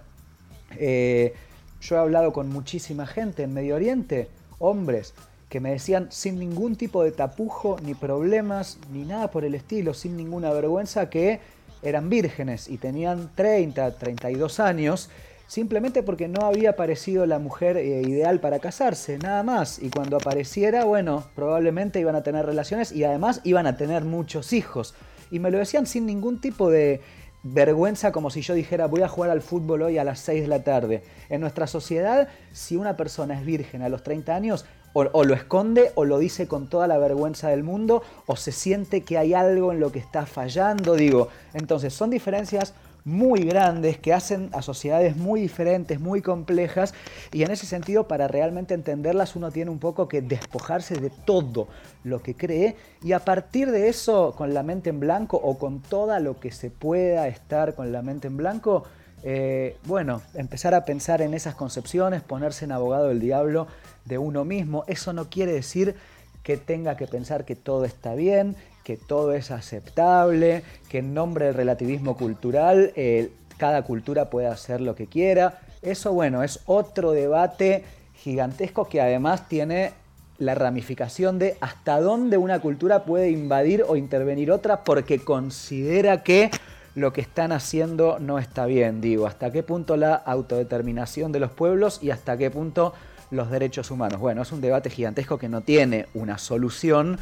[0.77, 1.33] eh,
[1.81, 5.13] yo he hablado con muchísima gente en Medio Oriente, hombres,
[5.49, 9.93] que me decían sin ningún tipo de tapujo, ni problemas, ni nada por el estilo,
[9.93, 11.39] sin ninguna vergüenza, que
[11.81, 15.09] eran vírgenes y tenían 30, 32 años,
[15.47, 19.79] simplemente porque no había aparecido la mujer eh, ideal para casarse, nada más.
[19.79, 24.51] Y cuando apareciera, bueno, probablemente iban a tener relaciones y además iban a tener muchos
[24.53, 24.95] hijos.
[25.31, 27.01] Y me lo decían sin ningún tipo de
[27.43, 30.47] vergüenza como si yo dijera voy a jugar al fútbol hoy a las 6 de
[30.47, 31.03] la tarde.
[31.29, 35.91] En nuestra sociedad, si una persona es virgen a los 30 años, o, lo esconde
[35.95, 39.71] o lo dice con toda la vergüenza del mundo o se siente que hay algo
[39.71, 41.29] en lo que está fallando, digo.
[41.53, 42.73] Entonces son diferencias
[43.07, 46.93] muy grandes que hacen a sociedades muy diferentes, muy complejas,
[47.31, 51.69] y en ese sentido para realmente entenderlas uno tiene un poco que despojarse de todo
[52.03, 55.79] lo que cree y a partir de eso, con la mente en blanco o con
[55.81, 58.83] todo lo que se pueda estar con la mente en blanco,
[59.23, 63.67] eh, bueno, empezar a pensar en esas concepciones, ponerse en abogado del diablo
[64.07, 65.95] de uno mismo, eso no quiere decir
[66.43, 71.47] que tenga que pensar que todo está bien, que todo es aceptable, que en nombre
[71.47, 75.59] del relativismo cultural eh, cada cultura puede hacer lo que quiera.
[75.81, 77.83] Eso, bueno, es otro debate
[78.15, 79.91] gigantesco que además tiene
[80.37, 86.51] la ramificación de hasta dónde una cultura puede invadir o intervenir otra porque considera que
[86.95, 91.51] lo que están haciendo no está bien, digo, hasta qué punto la autodeterminación de los
[91.51, 92.93] pueblos y hasta qué punto
[93.31, 94.19] los derechos humanos.
[94.19, 97.19] Bueno, es un debate gigantesco que no tiene una solución,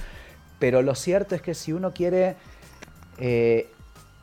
[0.59, 2.35] pero lo cierto es que si uno quiere,
[3.17, 3.71] eh,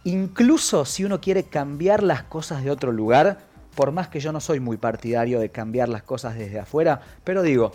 [0.05, 3.39] incluso si uno quiere cambiar las cosas de otro lugar,
[3.75, 7.43] por más que yo no soy muy partidario de cambiar las cosas desde afuera, pero
[7.43, 7.73] digo...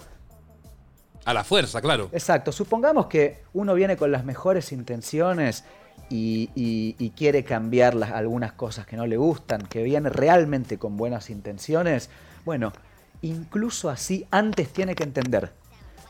[1.26, 2.10] A la fuerza, claro.
[2.14, 5.66] Exacto, supongamos que uno viene con las mejores intenciones
[6.10, 12.10] y, quiere cambiar algunas cosas que no le gustan, que viene realmente con buenas intenciones,
[12.46, 12.72] bueno,
[13.22, 15.52] incluso así antes tiene que entender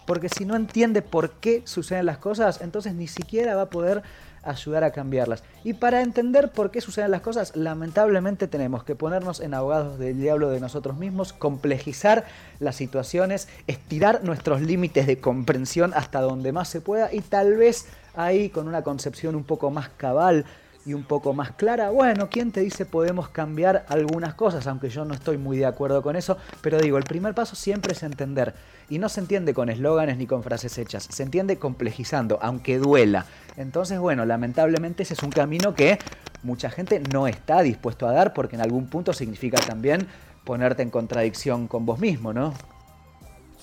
[0.08, 4.02] porque si no entiende por qué suceden las cosas, entonces ni siquiera va a poder
[4.42, 5.44] ayudar a cambiarlas.
[5.66, 10.18] Y para entender por qué suceden las cosas, lamentablemente tenemos que ponernos en abogados del
[10.18, 12.24] diablo de nosotros mismos, complejizar
[12.60, 17.88] las situaciones, estirar nuestros límites de comprensión hasta donde más se pueda y tal vez
[18.16, 20.46] ahí con una concepción un poco más cabal
[20.88, 24.68] y un poco más clara, bueno, ¿quién te dice podemos cambiar algunas cosas?
[24.68, 27.92] Aunque yo no estoy muy de acuerdo con eso, pero digo, el primer paso siempre
[27.92, 28.54] es entender.
[28.90, 33.26] Y no se entiende con eslóganes ni con frases hechas, se entiende complejizando, aunque duela.
[33.58, 36.00] Entonces, bueno, lamentablemente ese es un camino que
[36.42, 40.08] mucha gente no está dispuesto a dar porque en algún punto significa también
[40.46, 42.54] ponerte en contradicción con vos mismo, ¿no?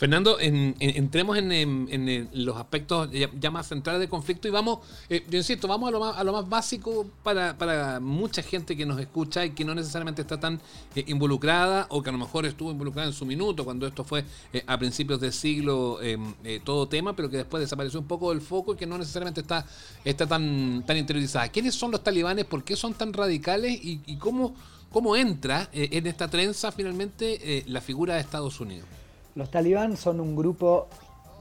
[0.04, 3.08] Fernando, entremos en, los aspectos
[3.40, 7.06] ya, más centrales del conflicto y vamos, eh, yo insisto, vamos a lo más, básico
[7.22, 10.60] para, mucha gente que nos escucha y que no necesariamente está tan
[10.94, 14.26] eh, involucrada o que a lo mejor estuvo involucrada en su minuto cuando esto fue
[14.52, 15.98] eh, a principios del siglo
[16.64, 19.64] todo tema, pero que después desapareció un poco del foco y que no necesariamente está,
[20.04, 21.48] está tan, tan interiorizada.
[21.48, 22.44] ¿Quiénes son los talibanes?
[22.44, 23.72] ¿Por qué son tan radicales?
[23.82, 24.54] ¿Y, y cómo,
[24.90, 28.86] cómo entra en esta trenza finalmente la figura de Estados Unidos?
[29.34, 30.86] Los talibán son un grupo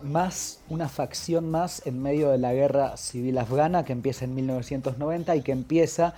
[0.01, 5.36] más, una facción más en medio de la guerra civil afgana que empieza en 1990
[5.36, 6.15] y que empieza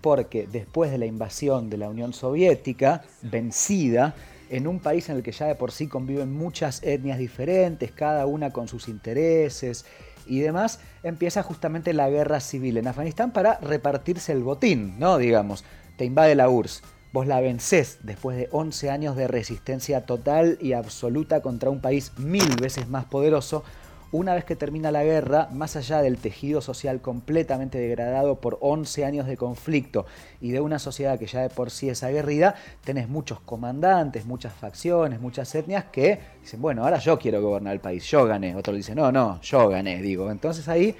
[0.00, 4.14] porque después de la invasión de la Unión Soviética, vencida,
[4.50, 8.26] en un país en el que ya de por sí conviven muchas etnias diferentes, cada
[8.26, 9.84] una con sus intereses
[10.26, 15.18] y demás, empieza justamente la guerra civil en Afganistán para repartirse el botín, ¿no?
[15.18, 15.64] Digamos,
[15.96, 16.82] te invade la URSS,
[17.16, 22.12] vos la vencés después de 11 años de resistencia total y absoluta contra un país
[22.18, 23.64] mil veces más poderoso,
[24.12, 29.06] una vez que termina la guerra, más allá del tejido social completamente degradado por 11
[29.06, 30.04] años de conflicto
[30.42, 34.52] y de una sociedad que ya de por sí es aguerrida, tenés muchos comandantes, muchas
[34.52, 38.54] facciones, muchas etnias que dicen, bueno, ahora yo quiero gobernar el país, yo gané.
[38.54, 40.30] Otro dice, no, no, yo gané, digo.
[40.30, 40.94] Entonces ahí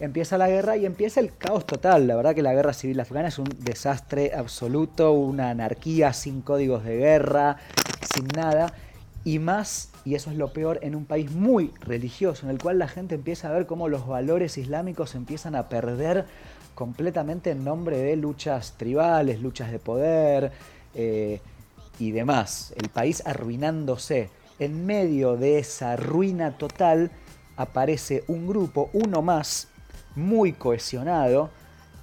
[0.00, 2.06] empieza la guerra y empieza el caos total.
[2.06, 6.84] La verdad que la guerra civil afgana es un desastre absoluto, una anarquía sin códigos
[6.84, 7.58] de guerra,
[8.12, 8.72] sin nada.
[9.22, 12.78] Y más, y eso es lo peor, en un país muy religioso, en el cual
[12.78, 16.24] la gente empieza a ver cómo los valores islámicos empiezan a perder
[16.74, 20.52] completamente en nombre de luchas tribales, luchas de poder
[20.94, 21.40] eh,
[21.98, 22.72] y demás.
[22.76, 24.30] El país arruinándose.
[24.58, 27.10] En medio de esa ruina total
[27.56, 29.69] aparece un grupo, uno más,
[30.16, 31.50] muy cohesionado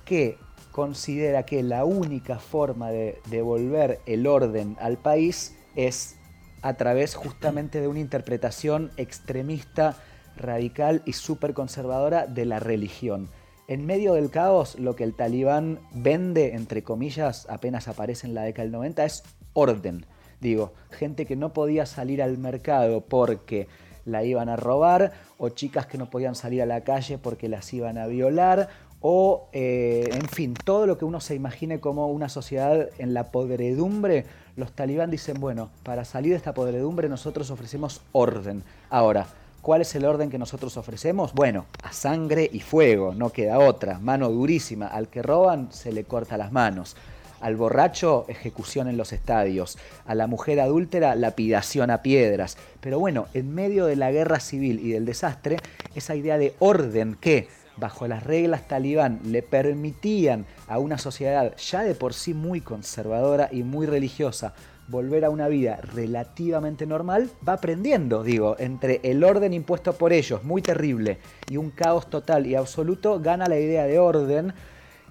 [0.05, 0.37] que
[0.71, 6.17] considera que la única forma de devolver el orden al país es
[6.61, 9.95] a través justamente de una interpretación extremista,
[10.35, 13.29] radical y súper conservadora de la religión.
[13.67, 18.43] En medio del caos, lo que el talibán vende, entre comillas, apenas aparece en la
[18.43, 20.05] década del 90, es orden.
[20.39, 23.67] Digo, gente que no podía salir al mercado porque
[24.07, 27.71] la iban a robar, o chicas que no podían salir a la calle porque las
[27.73, 28.69] iban a violar,
[29.01, 33.31] o eh, en fin, todo lo que uno se imagine como una sociedad en la
[33.31, 38.63] podredumbre, los talibán dicen, bueno, para salir de esta podredumbre nosotros ofrecemos orden.
[38.89, 39.27] Ahora,
[39.61, 41.33] ¿cuál es el orden que nosotros ofrecemos?
[41.33, 46.05] Bueno, a sangre y fuego, no queda otra, mano durísima, al que roban se le
[46.05, 46.95] corta las manos.
[47.41, 49.77] Al borracho, ejecución en los estadios.
[50.05, 52.57] A la mujer adúltera, lapidación a piedras.
[52.81, 55.57] Pero bueno, en medio de la guerra civil y del desastre,
[55.95, 57.47] esa idea de orden que
[57.77, 63.49] bajo las reglas talibán, le permitían a una sociedad ya de por sí muy conservadora
[63.51, 64.53] y muy religiosa
[64.87, 70.43] volver a una vida relativamente normal, va aprendiendo, digo, entre el orden impuesto por ellos,
[70.43, 71.17] muy terrible,
[71.49, 74.53] y un caos total y absoluto, gana la idea de orden.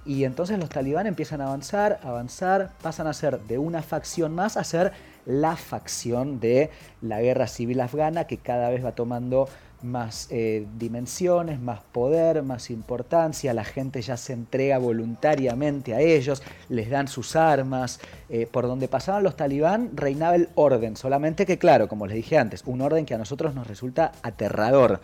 [0.07, 4.57] Y entonces los talibán empiezan a avanzar, avanzar, pasan a ser de una facción más
[4.57, 4.93] a ser
[5.27, 6.71] la facción de
[7.03, 9.49] la guerra civil afgana que cada vez va tomando
[9.83, 16.43] más eh, dimensiones, más poder, más importancia, la gente ya se entrega voluntariamente a ellos,
[16.69, 21.59] les dan sus armas, eh, por donde pasaban los talibán reinaba el orden, solamente que
[21.59, 25.01] claro, como les dije antes, un orden que a nosotros nos resulta aterrador.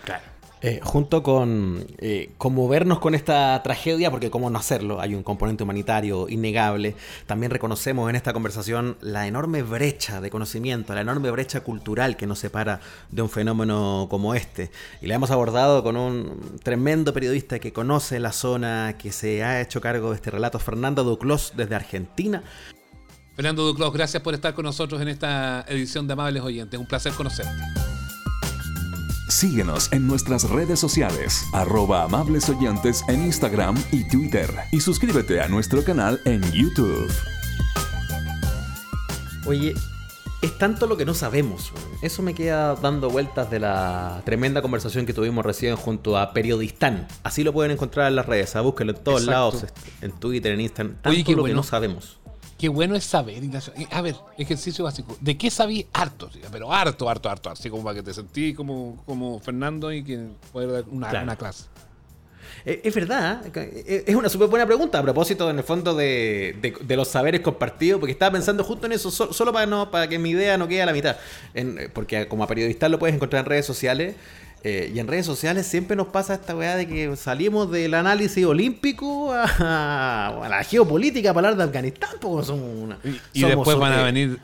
[0.64, 2.30] Eh, junto con eh,
[2.70, 6.94] vernos con esta tragedia, porque cómo no hacerlo, hay un componente humanitario innegable,
[7.26, 12.28] también reconocemos en esta conversación la enorme brecha de conocimiento, la enorme brecha cultural que
[12.28, 12.78] nos separa
[13.10, 14.70] de un fenómeno como este.
[15.00, 19.60] Y la hemos abordado con un tremendo periodista que conoce la zona, que se ha
[19.60, 22.44] hecho cargo de este relato, Fernando Duclos, desde Argentina.
[23.34, 26.78] Fernando Duclos, gracias por estar con nosotros en esta edición de Amables Oyentes.
[26.78, 27.91] Un placer conocerte.
[29.32, 34.48] Síguenos en nuestras redes sociales, arroba amables oyentes en Instagram y Twitter.
[34.70, 37.10] Y suscríbete a nuestro canal en YouTube.
[39.46, 39.72] Oye,
[40.42, 41.72] es tanto lo que no sabemos.
[42.02, 47.08] Eso me queda dando vueltas de la tremenda conversación que tuvimos recién junto a Periodistán.
[47.22, 48.54] Así lo pueden encontrar en las redes.
[48.62, 49.64] Búsquenlo en todos lados,
[50.02, 50.96] en Twitter, en Instagram.
[51.00, 52.21] Tanto lo que no sabemos.
[52.62, 53.42] Qué bueno es saber,
[53.90, 55.16] A ver, ejercicio básico.
[55.20, 56.30] ¿De qué sabí harto?
[56.52, 57.50] Pero harto, harto, harto.
[57.50, 61.64] Así como para que te sentí como, como Fernando y que pueda dar una, clase.
[62.64, 66.72] Eh, es verdad, eh, es una súper buena pregunta a propósito, en el fondo, de,
[66.88, 70.30] los saberes compartidos, porque estaba pensando justo en eso, solo, para, no, para que mi
[70.30, 71.16] idea no quede a la mitad.
[71.54, 74.14] Eh, porque como a periodista lo puedes encontrar en redes sociales.
[74.64, 78.44] Eh, y en redes sociales siempre nos pasa esta weá de que salimos del análisis
[78.44, 82.10] olímpico a, la geopolítica para hablar de Afganistán.
[83.32, 84.38] y, después van a venir.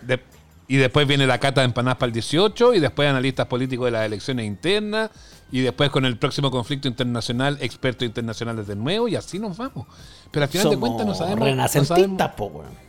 [0.68, 3.90] Y después viene la cata de empanadas para el 18, y después analistas políticos de
[3.92, 5.10] las elecciones internas,
[5.50, 9.86] y después con el próximo conflicto internacional, expertos internacionales de nuevo, y así nos vamos.
[10.30, 11.40] Pero al final de cuentas no sabemos.
[11.40, 12.32] Renacentistas,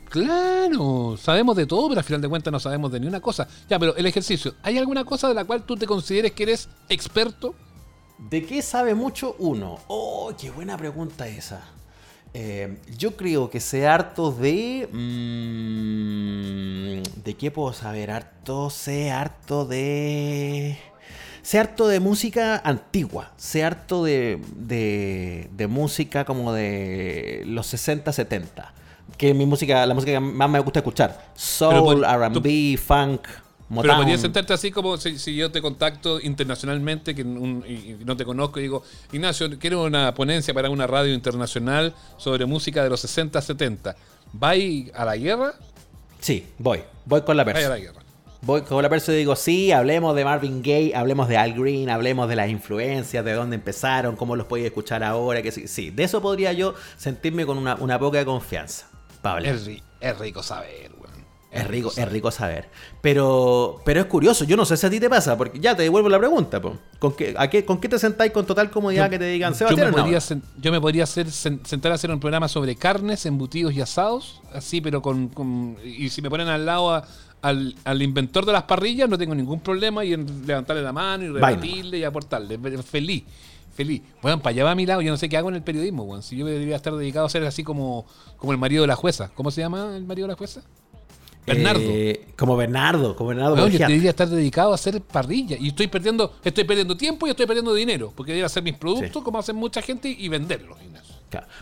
[0.10, 3.48] Claro, sabemos de todo, pero al final de cuentas no sabemos de ni una cosa.
[3.70, 6.68] Ya, pero el ejercicio, ¿hay alguna cosa de la cual tú te consideres que eres
[6.89, 7.54] experto?
[8.18, 9.78] ¿De qué sabe mucho uno?
[9.88, 11.62] Oh, qué buena pregunta esa.
[12.34, 14.88] Eh, yo creo que sé harto de...
[14.92, 16.22] Mm,
[17.24, 18.12] ¿De qué puedo saber?
[18.12, 20.78] Harto, sé harto de...
[21.42, 28.12] Sé harto de música antigua, sé harto de, de, de música como de los 60,
[28.12, 28.74] 70
[29.18, 31.20] que mi música, la música que más me gusta escuchar.
[31.36, 33.28] Soul, RB, funk.
[33.69, 33.84] Motown.
[33.84, 38.60] Pero podrías sentarte así como si, yo te contacto internacionalmente que y no te conozco
[38.60, 43.41] y digo, Ignacio, quiero una ponencia para una radio internacional sobre música de los 60,
[43.41, 43.95] 70.
[44.34, 45.53] ¿Vais a la guerra?
[46.19, 46.82] Sí, voy.
[47.05, 47.67] Voy con la persona.
[47.67, 48.01] a la guerra.
[48.41, 51.89] Voy con la persona y digo, sí, hablemos de Marvin Gaye, hablemos de Al Green,
[51.89, 55.41] hablemos de las influencias, de dónde empezaron, cómo los podéis escuchar ahora.
[55.41, 58.88] que sí, sí, de eso podría yo sentirme con una, una poca confianza.
[60.01, 61.09] Es, rico saber, weón.
[61.52, 62.70] Es, rico, es rico saber.
[63.02, 65.84] Pero, pero es curioso, yo no sé si a ti te pasa, porque ya te
[65.84, 66.62] devuelvo la pregunta,
[67.00, 69.88] ¿Con qué, qué, ¿Con qué te sentáis con total comodidad que te digan, Sebastián?
[69.88, 70.20] Yo me podría,
[70.62, 74.80] yo me podría hacer, sentar a hacer un programa sobre carnes, embutidos y asados, así,
[74.80, 75.78] pero con.
[75.84, 77.04] y si me ponen al lado
[77.42, 81.24] al, al, inventor de las parrillas, no tengo ningún problema y en levantarle la mano
[81.24, 82.60] y rebatirle y aportarle.
[82.84, 83.24] Feliz
[83.80, 84.02] feliz.
[84.22, 86.04] Bueno, para allá va a mi lado, yo no sé qué hago en el periodismo,
[86.04, 86.22] bueno.
[86.22, 89.32] Si yo debería estar dedicado a ser así como, como el marido de la jueza.
[89.36, 90.64] ¿Cómo se llama el marido de la jueza?
[91.56, 91.82] Bernardo.
[91.84, 93.68] Eh, como Bernardo, como Bernardo.
[93.68, 95.58] yo debería estar dedicado a hacer parrilla.
[95.60, 98.14] Y estoy perdiendo, estoy perdiendo tiempo y estoy perdiendo dinero.
[98.16, 100.78] Porque debería hacer mis productos como hacen mucha gente y venderlos.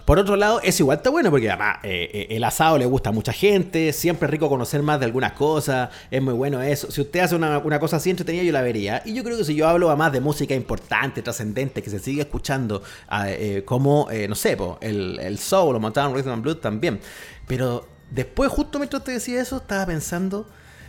[0.05, 3.09] Por otro lado, es igual está bueno porque además eh, eh, el asado le gusta
[3.09, 6.89] a mucha gente, siempre es rico conocer más de algunas cosas, es muy bueno eso.
[6.89, 9.01] Si usted hace una, cosa así entretenida, yo la vería.
[9.05, 12.21] Y yo creo que si yo hablo más de música importante, trascendente, que se sigue
[12.21, 16.99] escuchando, ah, eh, como, no sé, el, el soul o Motown Rhythm and Blues también.
[17.47, 20.47] Pero después, justo mientras te decía eso, estaba pensando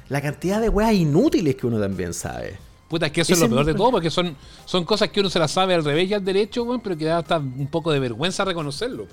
[0.08, 2.58] la cantidad de weas inútiles que uno también sabe.
[2.88, 5.28] Puta, es que eso es lo peor de todo, porque son, son cosas que uno
[5.28, 8.00] se las sabe al revés y al derecho, pero que da hasta un poco de
[8.00, 9.06] vergüenza reconocerlo.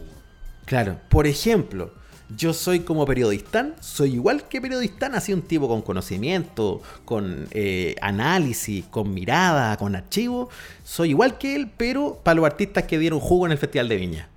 [0.64, 1.92] Claro, por ejemplo,
[2.36, 7.96] yo soy como periodista, soy igual que periodista, así un tipo con conocimiento, con eh,
[8.02, 10.50] análisis, con mirada, con archivo.
[10.86, 13.96] Soy igual que él, pero para los artistas que dieron jugo en el Festival de
[13.98, 14.30] Viña.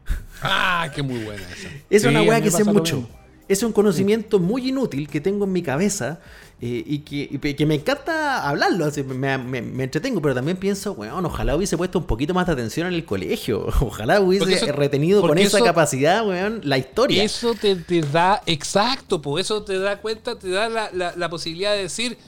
[0.42, 1.68] Ah, qué muy buena esa.
[1.90, 3.08] Es una weá que sé mucho
[3.48, 6.20] es un conocimiento muy inútil que tengo en mi cabeza
[6.60, 10.56] eh, y, que, y que me encanta hablarlo, así, me, me- me entretengo, pero también
[10.56, 14.52] pienso, weón, ojalá hubiese puesto un poquito más de atención en el colegio, ojalá hubiese
[14.52, 17.22] eso- retenido con esa eso- capacidad, weón, la historia.
[17.22, 21.30] Eso te, te da, exacto, pues eso te da cuenta, te da la, la- la
[21.30, 22.18] posibilidad de decir,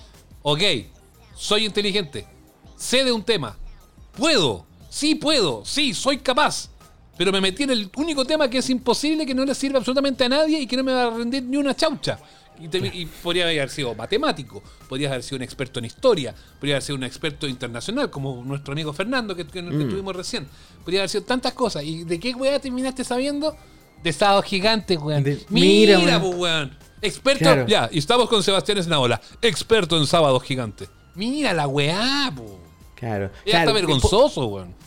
[0.42, 0.62] ok,
[1.34, 2.24] soy inteligente,
[2.76, 3.58] sé de un tema,
[4.16, 6.69] puedo, sí puedo, sí, soy capaz,
[7.20, 10.24] pero me metí en el único tema que es imposible, que no le sirve absolutamente
[10.24, 12.18] a nadie y que no me va a rendir ni una chaucha.
[12.58, 16.76] Y, te- y podría haber sido matemático, podrías haber sido un experto en historia, podría
[16.76, 20.48] haber sido un experto internacional, como nuestro amigo Fernando que, que, que tuvimos recién.
[20.82, 21.84] Podría haber sido tantas cosas.
[21.84, 23.54] ¿Y de qué weá terminaste sabiendo?
[24.02, 25.22] De sábado gigante, weón.
[25.22, 26.74] De- Mira, mira, po, weón.
[27.02, 27.66] Experto, Claro.
[27.66, 30.88] ya, y estamos con Sebastián Esnaola, experto en sábado gigante.
[31.16, 32.60] Mira la weá, po.
[32.94, 33.30] Claro.
[33.44, 34.79] Ya claro, está vergonzoso, weón.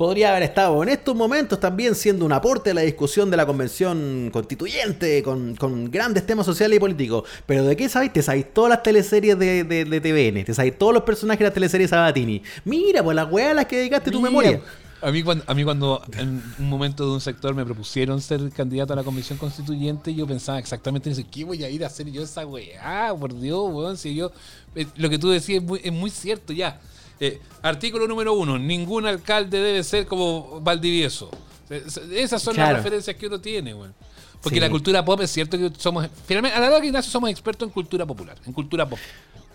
[0.00, 3.44] Podría haber estado en estos momentos también siendo un aporte a la discusión de la
[3.44, 7.28] convención constituyente con, con grandes temas sociales y políticos.
[7.44, 8.14] Pero ¿de qué sabéis?
[8.14, 11.44] Te sabéis todas las teleseries de, de, de TVN, te sabéis todos los personajes de
[11.44, 12.42] la teleserie Sabatini.
[12.64, 14.60] Mira, pues las weas a las que dedicaste tu Mira, memoria.
[15.02, 18.50] A mí, cuando, a mí cuando en un momento de un sector me propusieron ser
[18.52, 21.28] candidato a la convención constituyente, yo pensaba exactamente en eso.
[21.30, 23.14] ¿Qué voy a ir a hacer yo esa weá?
[23.20, 23.98] Por Dios, weón.
[23.98, 24.32] Si yo,
[24.74, 26.80] eh, lo que tú decías es muy, es muy cierto ya.
[27.20, 28.58] Eh, artículo número uno.
[28.58, 31.30] Ningún alcalde debe ser como Valdivieso.
[31.68, 32.72] Eh, Esas son Claro.
[32.72, 33.94] las referencias que uno tiene, weón.
[34.42, 34.60] Porque Sí.
[34.60, 36.08] la cultura pop es cierto que somos...
[36.26, 38.98] Finalmente, a la hora que Ignacio somos expertos en cultura popular, en cultura pop.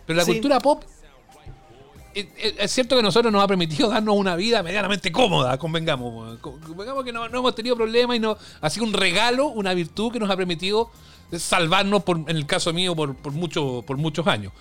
[0.06, 0.34] Pero la Sí.
[0.34, 0.84] cultura pop
[2.14, 6.38] es, es- es cierto que nosotros nos ha permitido darnos una vida medianamente cómoda, convengamos.
[6.40, 10.12] Convengamos que no, no hemos tenido problemas y no, ha sido un regalo, una virtud
[10.14, 10.92] que nos ha permitido
[11.38, 14.54] salvarnos, por, en el caso mío, por, por, mucho, por muchos años.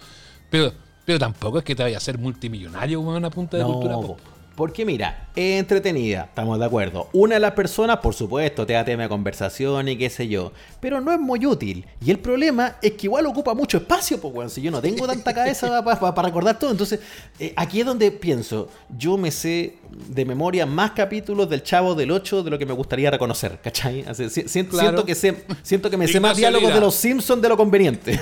[0.51, 0.73] Pero,
[1.05, 4.19] pero tampoco es que te vayas a ser multimillonario con una punta de cultura pop.
[4.57, 7.09] porque mira, es entretenida, estamos de acuerdo.
[7.13, 10.53] Una de las personas, por supuesto, te da tema de conversación y qué sé yo,
[10.81, 11.85] pero no es muy útil.
[12.01, 14.51] Y el problema es que igual ocupa mucho espacio, pues, weón.
[14.51, 17.01] Si yo no tengo tanta cabeza para recordar todo, entonces
[17.41, 19.75] eh, aquí es donde pienso, yo me sé
[20.09, 24.03] de memoria más capítulos del Chavo del 8 de lo que me gustaría reconocer, ¿cachai?
[24.07, 24.89] Así, si- si- Claro.
[24.89, 28.21] siento, que sé, siento que me sé más diálogos de los Simpsons de lo conveniente.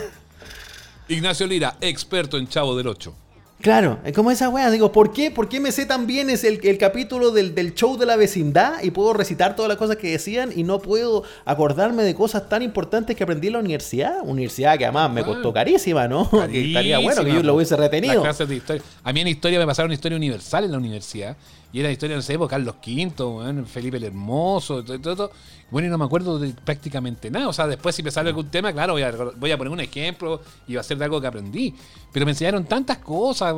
[1.08, 3.14] Ignacio Lira, experto en Chavo del 8.
[3.62, 4.72] Claro, es como esa wea.
[4.72, 5.30] Digo, ¿por qué?
[5.30, 8.16] ¿Por qué me sé tan bien es el, el capítulo del, del show de la
[8.16, 12.48] vecindad y puedo recitar todas las cosas que decían y no puedo acordarme de cosas
[12.48, 14.16] tan importantes que aprendí en la universidad?
[14.24, 16.28] Universidad que además me costó carísima, ¿no?
[16.50, 18.20] que estaría bueno que yo lo hubiese retenido.
[18.22, 18.82] clases de historia.
[19.04, 21.36] A mí en historia me pasaron historia universal en la universidad.
[21.72, 25.30] Y era historia, no sé, por Carlos V, Felipe el Hermoso, todo, todo, todo.
[25.70, 27.48] Bueno, y no me acuerdo de prácticamente nada.
[27.48, 29.80] O sea, después si me sale algún tema, claro, voy a, voy a poner un
[29.80, 31.74] ejemplo y va a ser de algo que aprendí.
[32.12, 33.54] Pero me enseñaron tantas cosas.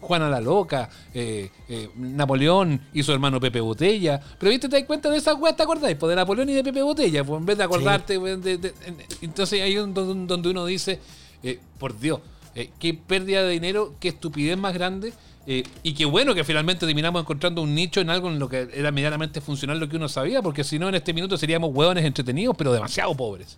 [0.00, 4.18] Juana la Loca, eh, eh, Napoleón y su hermano Pepe Botella.
[4.38, 5.94] Pero viste, te das cuenta de esas weas, ¿te acordás?
[5.96, 8.74] Pues de Napoleón y de Pepe Botella, pues en vez de acordarte, weón, de- de-
[8.86, 11.00] en- entonces ahí es donde, donde uno dice,
[11.42, 12.20] eh, por Dios,
[12.78, 15.12] qué pérdida de dinero, qué estupidez más grande.
[15.50, 18.68] Eh, y qué bueno que finalmente terminamos encontrando un nicho en algo en lo que
[18.74, 22.04] era medianamente funcional lo que uno sabía, porque si no en este minuto seríamos hueones
[22.04, 23.56] entretenidos, pero demasiado pobres.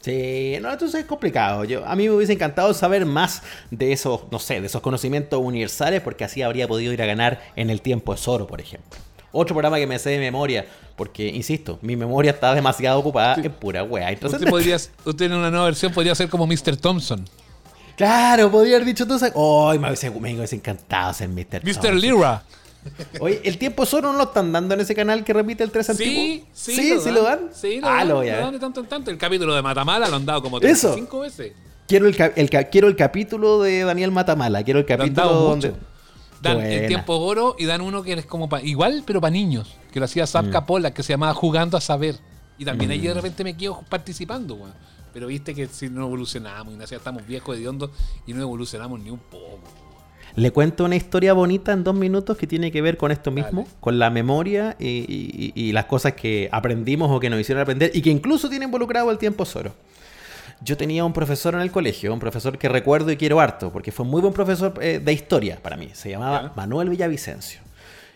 [0.00, 1.62] Sí, no, entonces es complicado.
[1.62, 5.40] Yo, a mí me hubiese encantado saber más de esos, no sé, de esos conocimientos
[5.40, 8.98] universales, porque así habría podido ir a ganar en el tiempo es oro, por ejemplo.
[9.30, 10.66] Otro programa que me sé de memoria,
[10.96, 14.10] porque, insisto, mi memoria está demasiado ocupada en pura wea.
[14.10, 16.76] Entonces, Usted, podría, usted en una nueva versión podría ser como Mr.
[16.78, 17.24] Thompson.
[17.98, 19.26] Claro, podría haber dicho eso.
[19.70, 19.78] ¡Ay!
[19.78, 21.62] me, hubiese, me hubiese encantado ser Mr.
[21.62, 21.74] Mr.
[21.74, 22.00] Thompson.
[22.00, 22.42] Lira.
[23.20, 25.70] Oye, ¿el tiempo es oro no lo están dando en ese canal que repite el
[25.70, 26.14] 3 antiguo?
[26.14, 27.50] Sí, sí, sí, ¿sí lo dan.
[27.52, 28.44] Sí, lo ah, dan, lo voy a lo ver.
[28.44, 29.10] dan de tanto en tanto.
[29.10, 30.92] El capítulo de Matamala lo han dado como Eso.
[30.94, 31.52] 35 veces.
[31.86, 32.16] Quiero el,
[32.70, 34.62] quiero el capítulo de Daniel Matamala.
[34.62, 35.74] Quiero el capítulo donde.
[36.40, 36.68] Dan Buena.
[36.72, 39.98] el tiempo oro y dan uno que es como pa- igual, pero para niños, que
[39.98, 40.26] lo hacía Mm.
[40.28, 42.16] Zap Capola, que se llamaba Jugando a Saber.
[42.58, 44.72] Y también ahí de repente me quedo participando, weón.
[45.18, 47.90] Pero viste que si no evolucionamos, Ignacio, estamos viejos hediondos
[48.24, 49.58] y no evolucionamos ni un poco.
[50.36, 53.62] Le cuento una historia bonita en dos minutos que tiene que ver con esto mismo,
[53.62, 53.74] Dale.
[53.80, 57.90] con la memoria y, y- y las cosas que aprendimos o que nos hicieron aprender
[57.94, 59.72] y que incluso tiene involucrado el tiempo solo.
[60.60, 63.90] Yo tenía un profesor en el colegio, un profesor que recuerdo y quiero harto, porque
[63.90, 65.88] fue un muy buen profesor eh, de historia para mí.
[65.94, 66.52] Se llamaba Ya.
[66.54, 67.58] Manuel Villavicencio.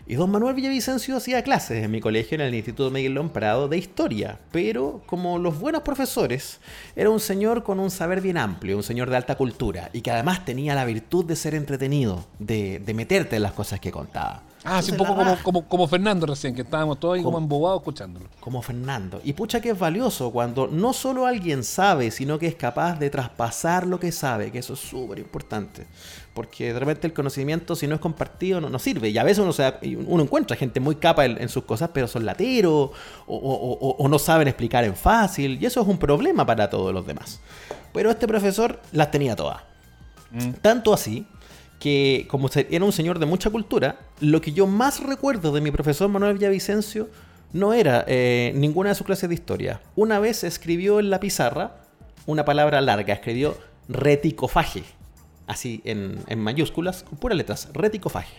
[0.05, 3.77] Y don Manuel Villavicencio hacía clases en mi colegio, en el Instituto Miguel Prado, de
[3.77, 4.37] historia.
[4.51, 6.59] Pero como los buenos profesores,
[6.95, 10.11] era un señor con un saber bien amplio, un señor de alta cultura, y que
[10.11, 14.43] además tenía la virtud de ser entretenido, de, de meterte en las cosas que contaba.
[14.65, 17.43] Ah, sí, un poco como, como, como Fernando recién, que estábamos todos ahí como Como-
[17.45, 18.27] embobados escuchándolo.
[18.39, 19.19] como Fernando.
[19.23, 23.09] Y pucha que es valioso cuando no solo alguien sabe, sino que es capaz de
[23.09, 25.85] traspasar lo que sabe, que eso es súper importante.
[26.33, 29.09] Porque de repente el conocimiento, si no es compartido, no, no sirve.
[29.09, 31.89] Y a veces uno, se da- uno encuentra gente muy capa en, en sus cosas,
[31.93, 32.91] pero son lateros
[33.27, 35.61] o, o- o- o no saben explicar en fácil.
[35.61, 37.39] Y eso es un problema para todos los demás.
[37.91, 39.61] Pero este profesor las tenía todas.
[40.61, 41.27] Tanto así
[41.83, 45.69] que, como era un señor de mucha cultura, lo que yo más recuerdo de mi
[45.69, 47.09] profesor Manuel Villavicencio
[47.51, 49.81] no era eh, ninguna de sus clases de historia.
[49.97, 51.75] Una vez escribió en la pizarra
[52.25, 53.57] una palabra larga, escribió
[53.89, 54.83] reticofaje,
[55.45, 58.35] así en, en mayúsculas, con puras letras, reticofaje.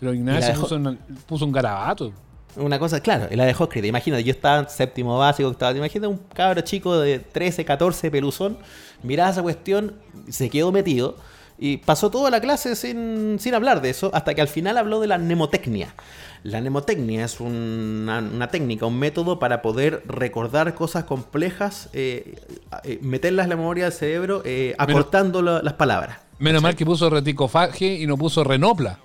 [0.00, 2.12] Pero Ignacio dejó- puso, una- puso un garabato.
[2.56, 3.86] Una cosa, claro, y la dejó escrita.
[3.86, 8.58] Imagínate, yo estaba en séptimo básico, estaba, imagínate un cabro chico de 13, 14, peluzón,
[9.02, 9.94] miraba esa cuestión,
[10.28, 11.16] se quedó metido
[11.64, 14.98] y pasó toda la clase sin, sin hablar de eso, hasta que al final habló
[15.00, 15.94] de la mnemotecnia.
[16.42, 22.34] La mnemotecnia es una, una técnica, un método para poder recordar cosas complejas, eh,
[22.82, 26.18] eh, meterlas en la memoria del cerebro, eh, acortando la- las palabras.
[26.40, 28.98] Menos mal que puso reticofaje y no puso renopla.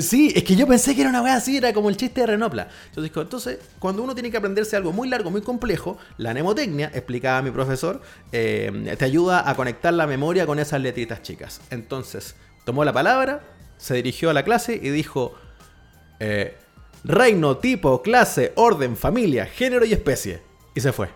[0.00, 2.26] Sí, es que yo pensé que era una weá así, era como el chiste de
[2.26, 2.68] Renopla.
[2.88, 7.40] Entonces, entonces, cuando uno tiene que aprenderse algo muy largo, muy complejo, la mnemotecnia, explicaba
[7.42, 11.60] mi profesor, eh, te ayuda a conectar la memoria con esas letritas chicas.
[11.70, 13.42] Entonces, tomó la palabra,
[13.78, 15.34] se dirigió a la clase y dijo:
[16.20, 16.56] eh,
[17.04, 20.42] Reino, tipo, clase, orden, familia, género y especie.
[20.74, 21.08] Y se fue.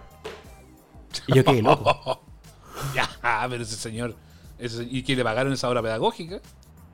[1.27, 2.25] Y yo quedé loco.
[2.95, 3.07] Ya,
[3.51, 4.17] pero ese señor.
[4.59, 6.41] ¿Y que le pagaron esa hora pedagógica?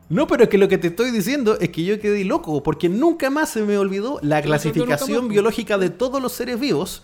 [0.09, 2.89] No, pero es que lo que te estoy diciendo es que yo quedé loco, porque
[2.89, 7.03] nunca más se me olvidó la clasificación biológica de todos los seres vivos,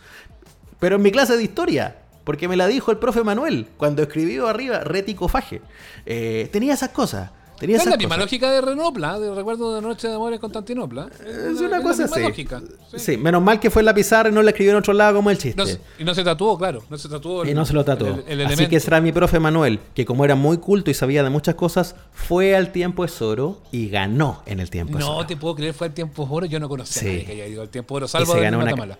[0.78, 4.48] pero en mi clase de historia, porque me la dijo el profe Manuel cuando escribió
[4.48, 5.62] arriba reticofaje.
[6.06, 7.30] Eh, tenía esas cosas,
[7.62, 8.24] tenía Es la misma cosas.
[8.24, 11.08] lógica de Renopla, de recuerdo de Noche de Amor en Constantinopla.
[11.26, 12.20] Es una cosa así.
[12.20, 12.60] lógica,
[12.90, 12.98] Sí.
[12.98, 13.16] sí.
[13.16, 15.30] menos mal que fue en la pizarra y no la escribió en otro lado como
[15.30, 15.56] el chiste.
[15.56, 16.82] No se- y no se tatuó, claro.
[16.90, 17.44] No se tatuó.
[17.46, 18.06] Y el- no se lo trató.
[18.26, 21.22] el- el Así que será mi profe Manuel, que como era muy culto y sabía
[21.22, 25.16] de muchas cosas, fue al tiempo es oro y ganó en el tiempo es No
[25.18, 25.26] oro.
[25.26, 26.46] te puedo creer, fue al tiempo oro.
[26.46, 27.08] Yo no conocía Sí.
[27.08, 28.98] a nadie que haya ido al tiempo oro, y salvo se, de ganó una, Matamala.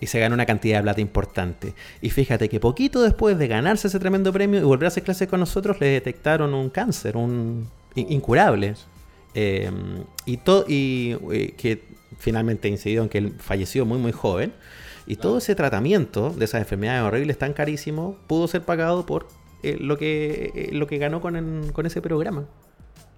[0.00, 1.74] y se ganó una cantidad de plata importante.
[2.00, 5.28] Y fíjate que poquito después de ganarse ese tremendo premio y volver a hacer clases
[5.28, 8.74] con nosotros, le detectaron un cáncer, un in- incurable.
[9.34, 9.70] Eh,
[10.26, 11.82] y to- y eh, que
[12.18, 14.52] finalmente incidió en que él falleció muy muy joven.
[15.06, 19.26] Y todo ese tratamiento de esas enfermedades horribles tan carísimo pudo ser pagado por
[19.64, 22.46] eh, lo que eh, lo que ganó con, el- con ese programa.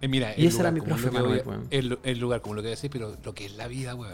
[0.07, 1.67] Mira, Y el ese era mi profe Manuel, weón.
[1.71, 4.13] el, el lugar como lo que decís, pero lo que es la vida, weón.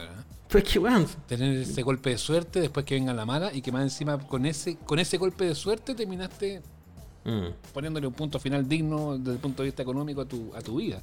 [0.48, 3.72] Pues que bueno, Tener ese golpe de suerte después que venga la mala y que
[3.72, 6.62] más encima con ese, con ese golpe de suerte terminaste
[7.24, 10.60] mm, poniéndole un punto final digno desde el punto de vista económico a tu, a
[10.60, 11.00] tu vida.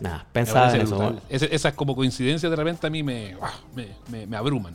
[0.00, 1.14] nada, Me pensaba en eso.
[1.30, 3.36] esas como coincidencias de repente a mí me,
[3.74, 4.74] me, me- me abruman.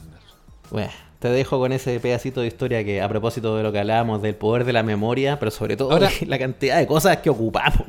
[0.69, 4.21] Bueno, te dejo con ese pedacito de historia que a propósito de lo que hablábamos
[4.21, 7.87] del poder de la memoria, pero sobre todo Ahora- la cantidad de cosas que ocupamos.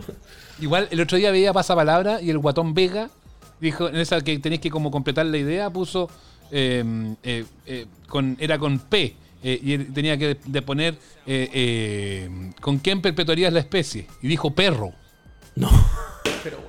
[0.60, 3.10] Igual el otro día veía pasapalabra y el guatón Vega
[3.60, 6.08] dijo, en esa que tenéis que como completar la idea, puso
[6.52, 9.14] eh, eh, eh, con, era con P.
[9.42, 10.94] eh, y él tenía que de poner
[11.26, 14.06] eh, eh, con quién perpetuarías la especie.
[14.22, 14.92] Y dijo perro.
[15.54, 15.70] No.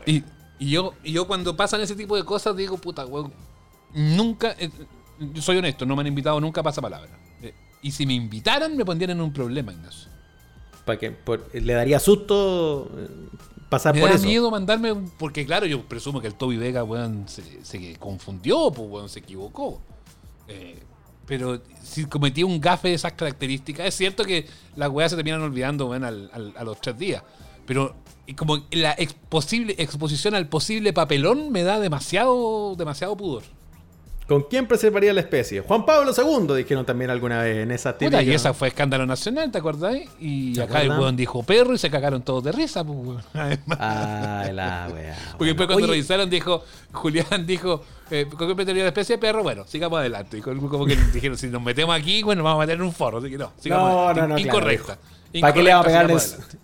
[0.05, 0.23] Y,
[0.59, 3.31] y yo, y yo cuando pasan ese tipo de cosas digo, puta, weón,
[3.93, 4.69] nunca, eh,
[5.19, 7.11] yo soy honesto, no me han invitado nunca a pasapalabra.
[7.41, 10.09] Eh, y si me invitaran me pondrían en un problema, Ignacio.
[10.85, 12.89] Para que por- le daría susto
[13.69, 14.25] pasar Me por da eso.
[14.25, 18.89] miedo mandarme, porque claro, yo presumo que el Toby Vega, weón, se, se confundió, pues,
[18.89, 19.81] weón, se equivocó.
[20.47, 20.81] Eh,
[21.29, 25.41] pero si cometí un gafe de esas características, es cierto que las weas se terminan
[25.43, 25.87] olvidando,
[26.33, 27.23] al- a los tres días.
[27.65, 27.95] Pero
[28.35, 33.43] como la ex- posible exposición al posible papelón me da demasiado, demasiado pudor.
[34.29, 35.59] ¿Con quién preservaría la especie?
[35.61, 39.05] Juan Pablo II, dijeron también alguna vez en esa Puta, y típica- esa fue escándalo
[39.07, 39.97] nacional, ¿te acordás?
[40.19, 43.25] Y ¿Se acá el weón dijo perro y se cagaron todos de risa, pues.
[43.79, 45.15] Ay, la wea.
[45.31, 45.47] Porque bueno.
[45.47, 46.63] después cuando Oye, revisaron dijo,
[46.93, 49.41] Julián dijo, eh, ¿con qué la especie de perro?
[49.43, 50.37] Bueno, sigamos adelante.
[50.37, 53.17] Y como que dijeron, si nos metemos aquí, bueno, vamos a meter en un forro.
[53.17, 54.21] Así que no, sigamos No, adelante.
[54.21, 54.97] no, no, claro, Incorrecta.
[55.41, 56.21] ¿Para qué le vamos a pegar en el.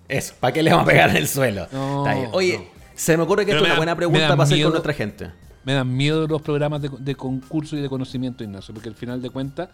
[0.08, 1.68] Eso, ¿para qué le vamos a pegar en el suelo?
[1.72, 2.04] No.
[2.32, 2.64] Oye, no.
[2.96, 4.94] se me ocurre que Pero esto es una da- buena pregunta para hacer con nuestra
[4.94, 5.32] gente.
[5.66, 9.22] Me dan miedo los programas de, de concurso y de conocimiento, Ignacio, porque al final
[9.22, 9.70] de cuentas,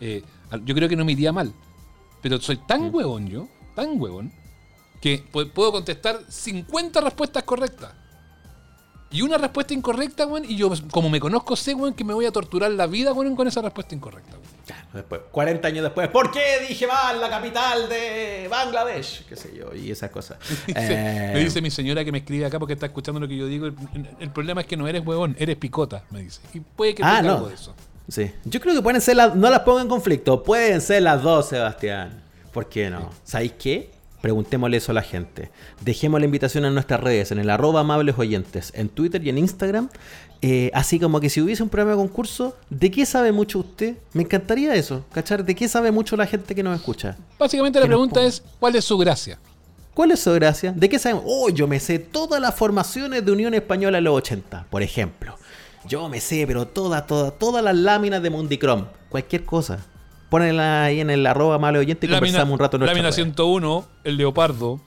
[0.00, 0.22] eh,
[0.64, 1.52] yo creo que no me iría mal.
[2.22, 4.32] Pero soy tan huevón yo, tan huevón,
[5.00, 7.92] que pu- puedo contestar 50 respuestas correctas.
[9.14, 12.26] Y una respuesta incorrecta, weón, y yo, como me conozco, sé, weón, que me voy
[12.26, 14.44] a torturar la vida, weón, con esa respuesta incorrecta, weón.
[14.92, 19.24] Después, 40 años después, ¿por qué dije mal la capital de Bangladesh?
[19.26, 20.38] Qué sé yo, y esas cosas.
[20.66, 23.36] Dice- Eh, Me dice mi señora que me escribe acá porque está escuchando lo que
[23.36, 23.66] yo digo.
[23.66, 23.74] El,
[24.20, 26.40] el problema es que no eres huevón, eres picota, me dice.
[26.52, 27.32] Y puede que Ah, no.
[27.34, 27.74] algo de eso.
[28.08, 28.30] Sí.
[28.44, 29.34] Yo creo que pueden ser las.
[29.34, 30.42] No las pongan en conflicto.
[30.42, 32.22] Pueden ser las dos, Sebastián.
[32.52, 33.10] ¿Por qué no?
[33.24, 33.90] ¿Sabéis qué?
[34.24, 35.50] Preguntémosle eso a la gente.
[35.82, 39.36] Dejemos la invitación en nuestras redes, en el arroba amables oyentes, en Twitter y en
[39.36, 39.90] Instagram.
[40.40, 43.98] Eh, así como que si hubiese un programa de concurso, ¿de qué sabe mucho usted?
[44.14, 45.44] Me encantaría eso, ¿cachar?
[45.44, 47.18] ¿De qué sabe mucho la gente que nos escucha?
[47.38, 49.38] Básicamente la pregunta es, ¿cuál es su gracia?
[49.92, 50.72] ¿Cuál es su gracia?
[50.72, 51.24] ¿De qué sabemos?
[51.26, 55.36] Oh, yo me sé todas las formaciones de Unión Española en los 80, por ejemplo.
[55.86, 58.86] Yo me sé, pero todas, todas, todas las láminas de Mundicrom.
[59.10, 59.84] Cualquier cosa.
[60.34, 63.14] Pónela ahí en el arroba malo oyente y Lámina, conversamos un rato en lámina red.
[63.14, 64.80] 101, el leopardo.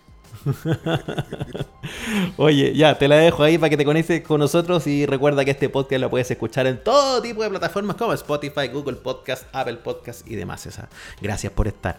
[2.35, 5.51] Oye, ya, te la dejo ahí para que te conectes con nosotros y recuerda que
[5.51, 9.77] este podcast lo puedes escuchar en todo tipo de plataformas como Spotify, Google Podcast, Apple
[9.77, 10.65] Podcast y demás.
[10.65, 10.89] Esa.
[11.21, 11.97] Gracias por estar.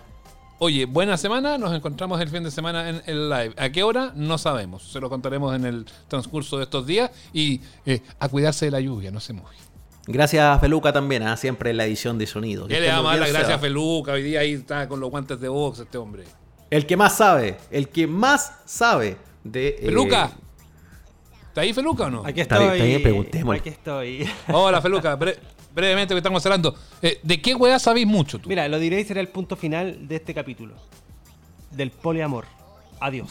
[0.59, 3.55] Oye, buena semana, nos encontramos el fin de semana en el live.
[3.57, 4.13] ¿A qué hora?
[4.15, 4.83] No sabemos.
[4.83, 7.11] Se lo contaremos en el transcurso de estos días.
[7.33, 9.57] Y eh, a cuidarse de la lluvia, no se moje.
[10.11, 11.37] Gracias, Feluca, también, ¿ah?
[11.37, 12.67] siempre en la edición de sonido.
[12.67, 13.59] Que ¿Qué le da muy más bien, la gracia a.
[13.59, 14.13] Feluca?
[14.13, 16.25] Hoy día ahí está con los guantes de box este hombre.
[16.71, 19.69] El que más sabe, el que más sabe de.
[19.69, 20.33] eh, Feluca.
[21.49, 22.23] ¿Está ahí Feluca o no?
[22.25, 22.77] Aquí Está estoy.
[22.79, 23.61] está bien, preguntémosle.
[23.61, 24.29] Aquí estoy.
[24.53, 25.37] Hola Feluca, Bre-
[25.75, 26.75] brevemente que estamos cerrando.
[27.03, 28.49] Eh, ¿De qué weá sabéis mucho tú?
[28.49, 30.75] Mira, lo diré y será el punto final de este capítulo.
[31.71, 32.47] Del poliamor.
[33.01, 33.31] Adiós.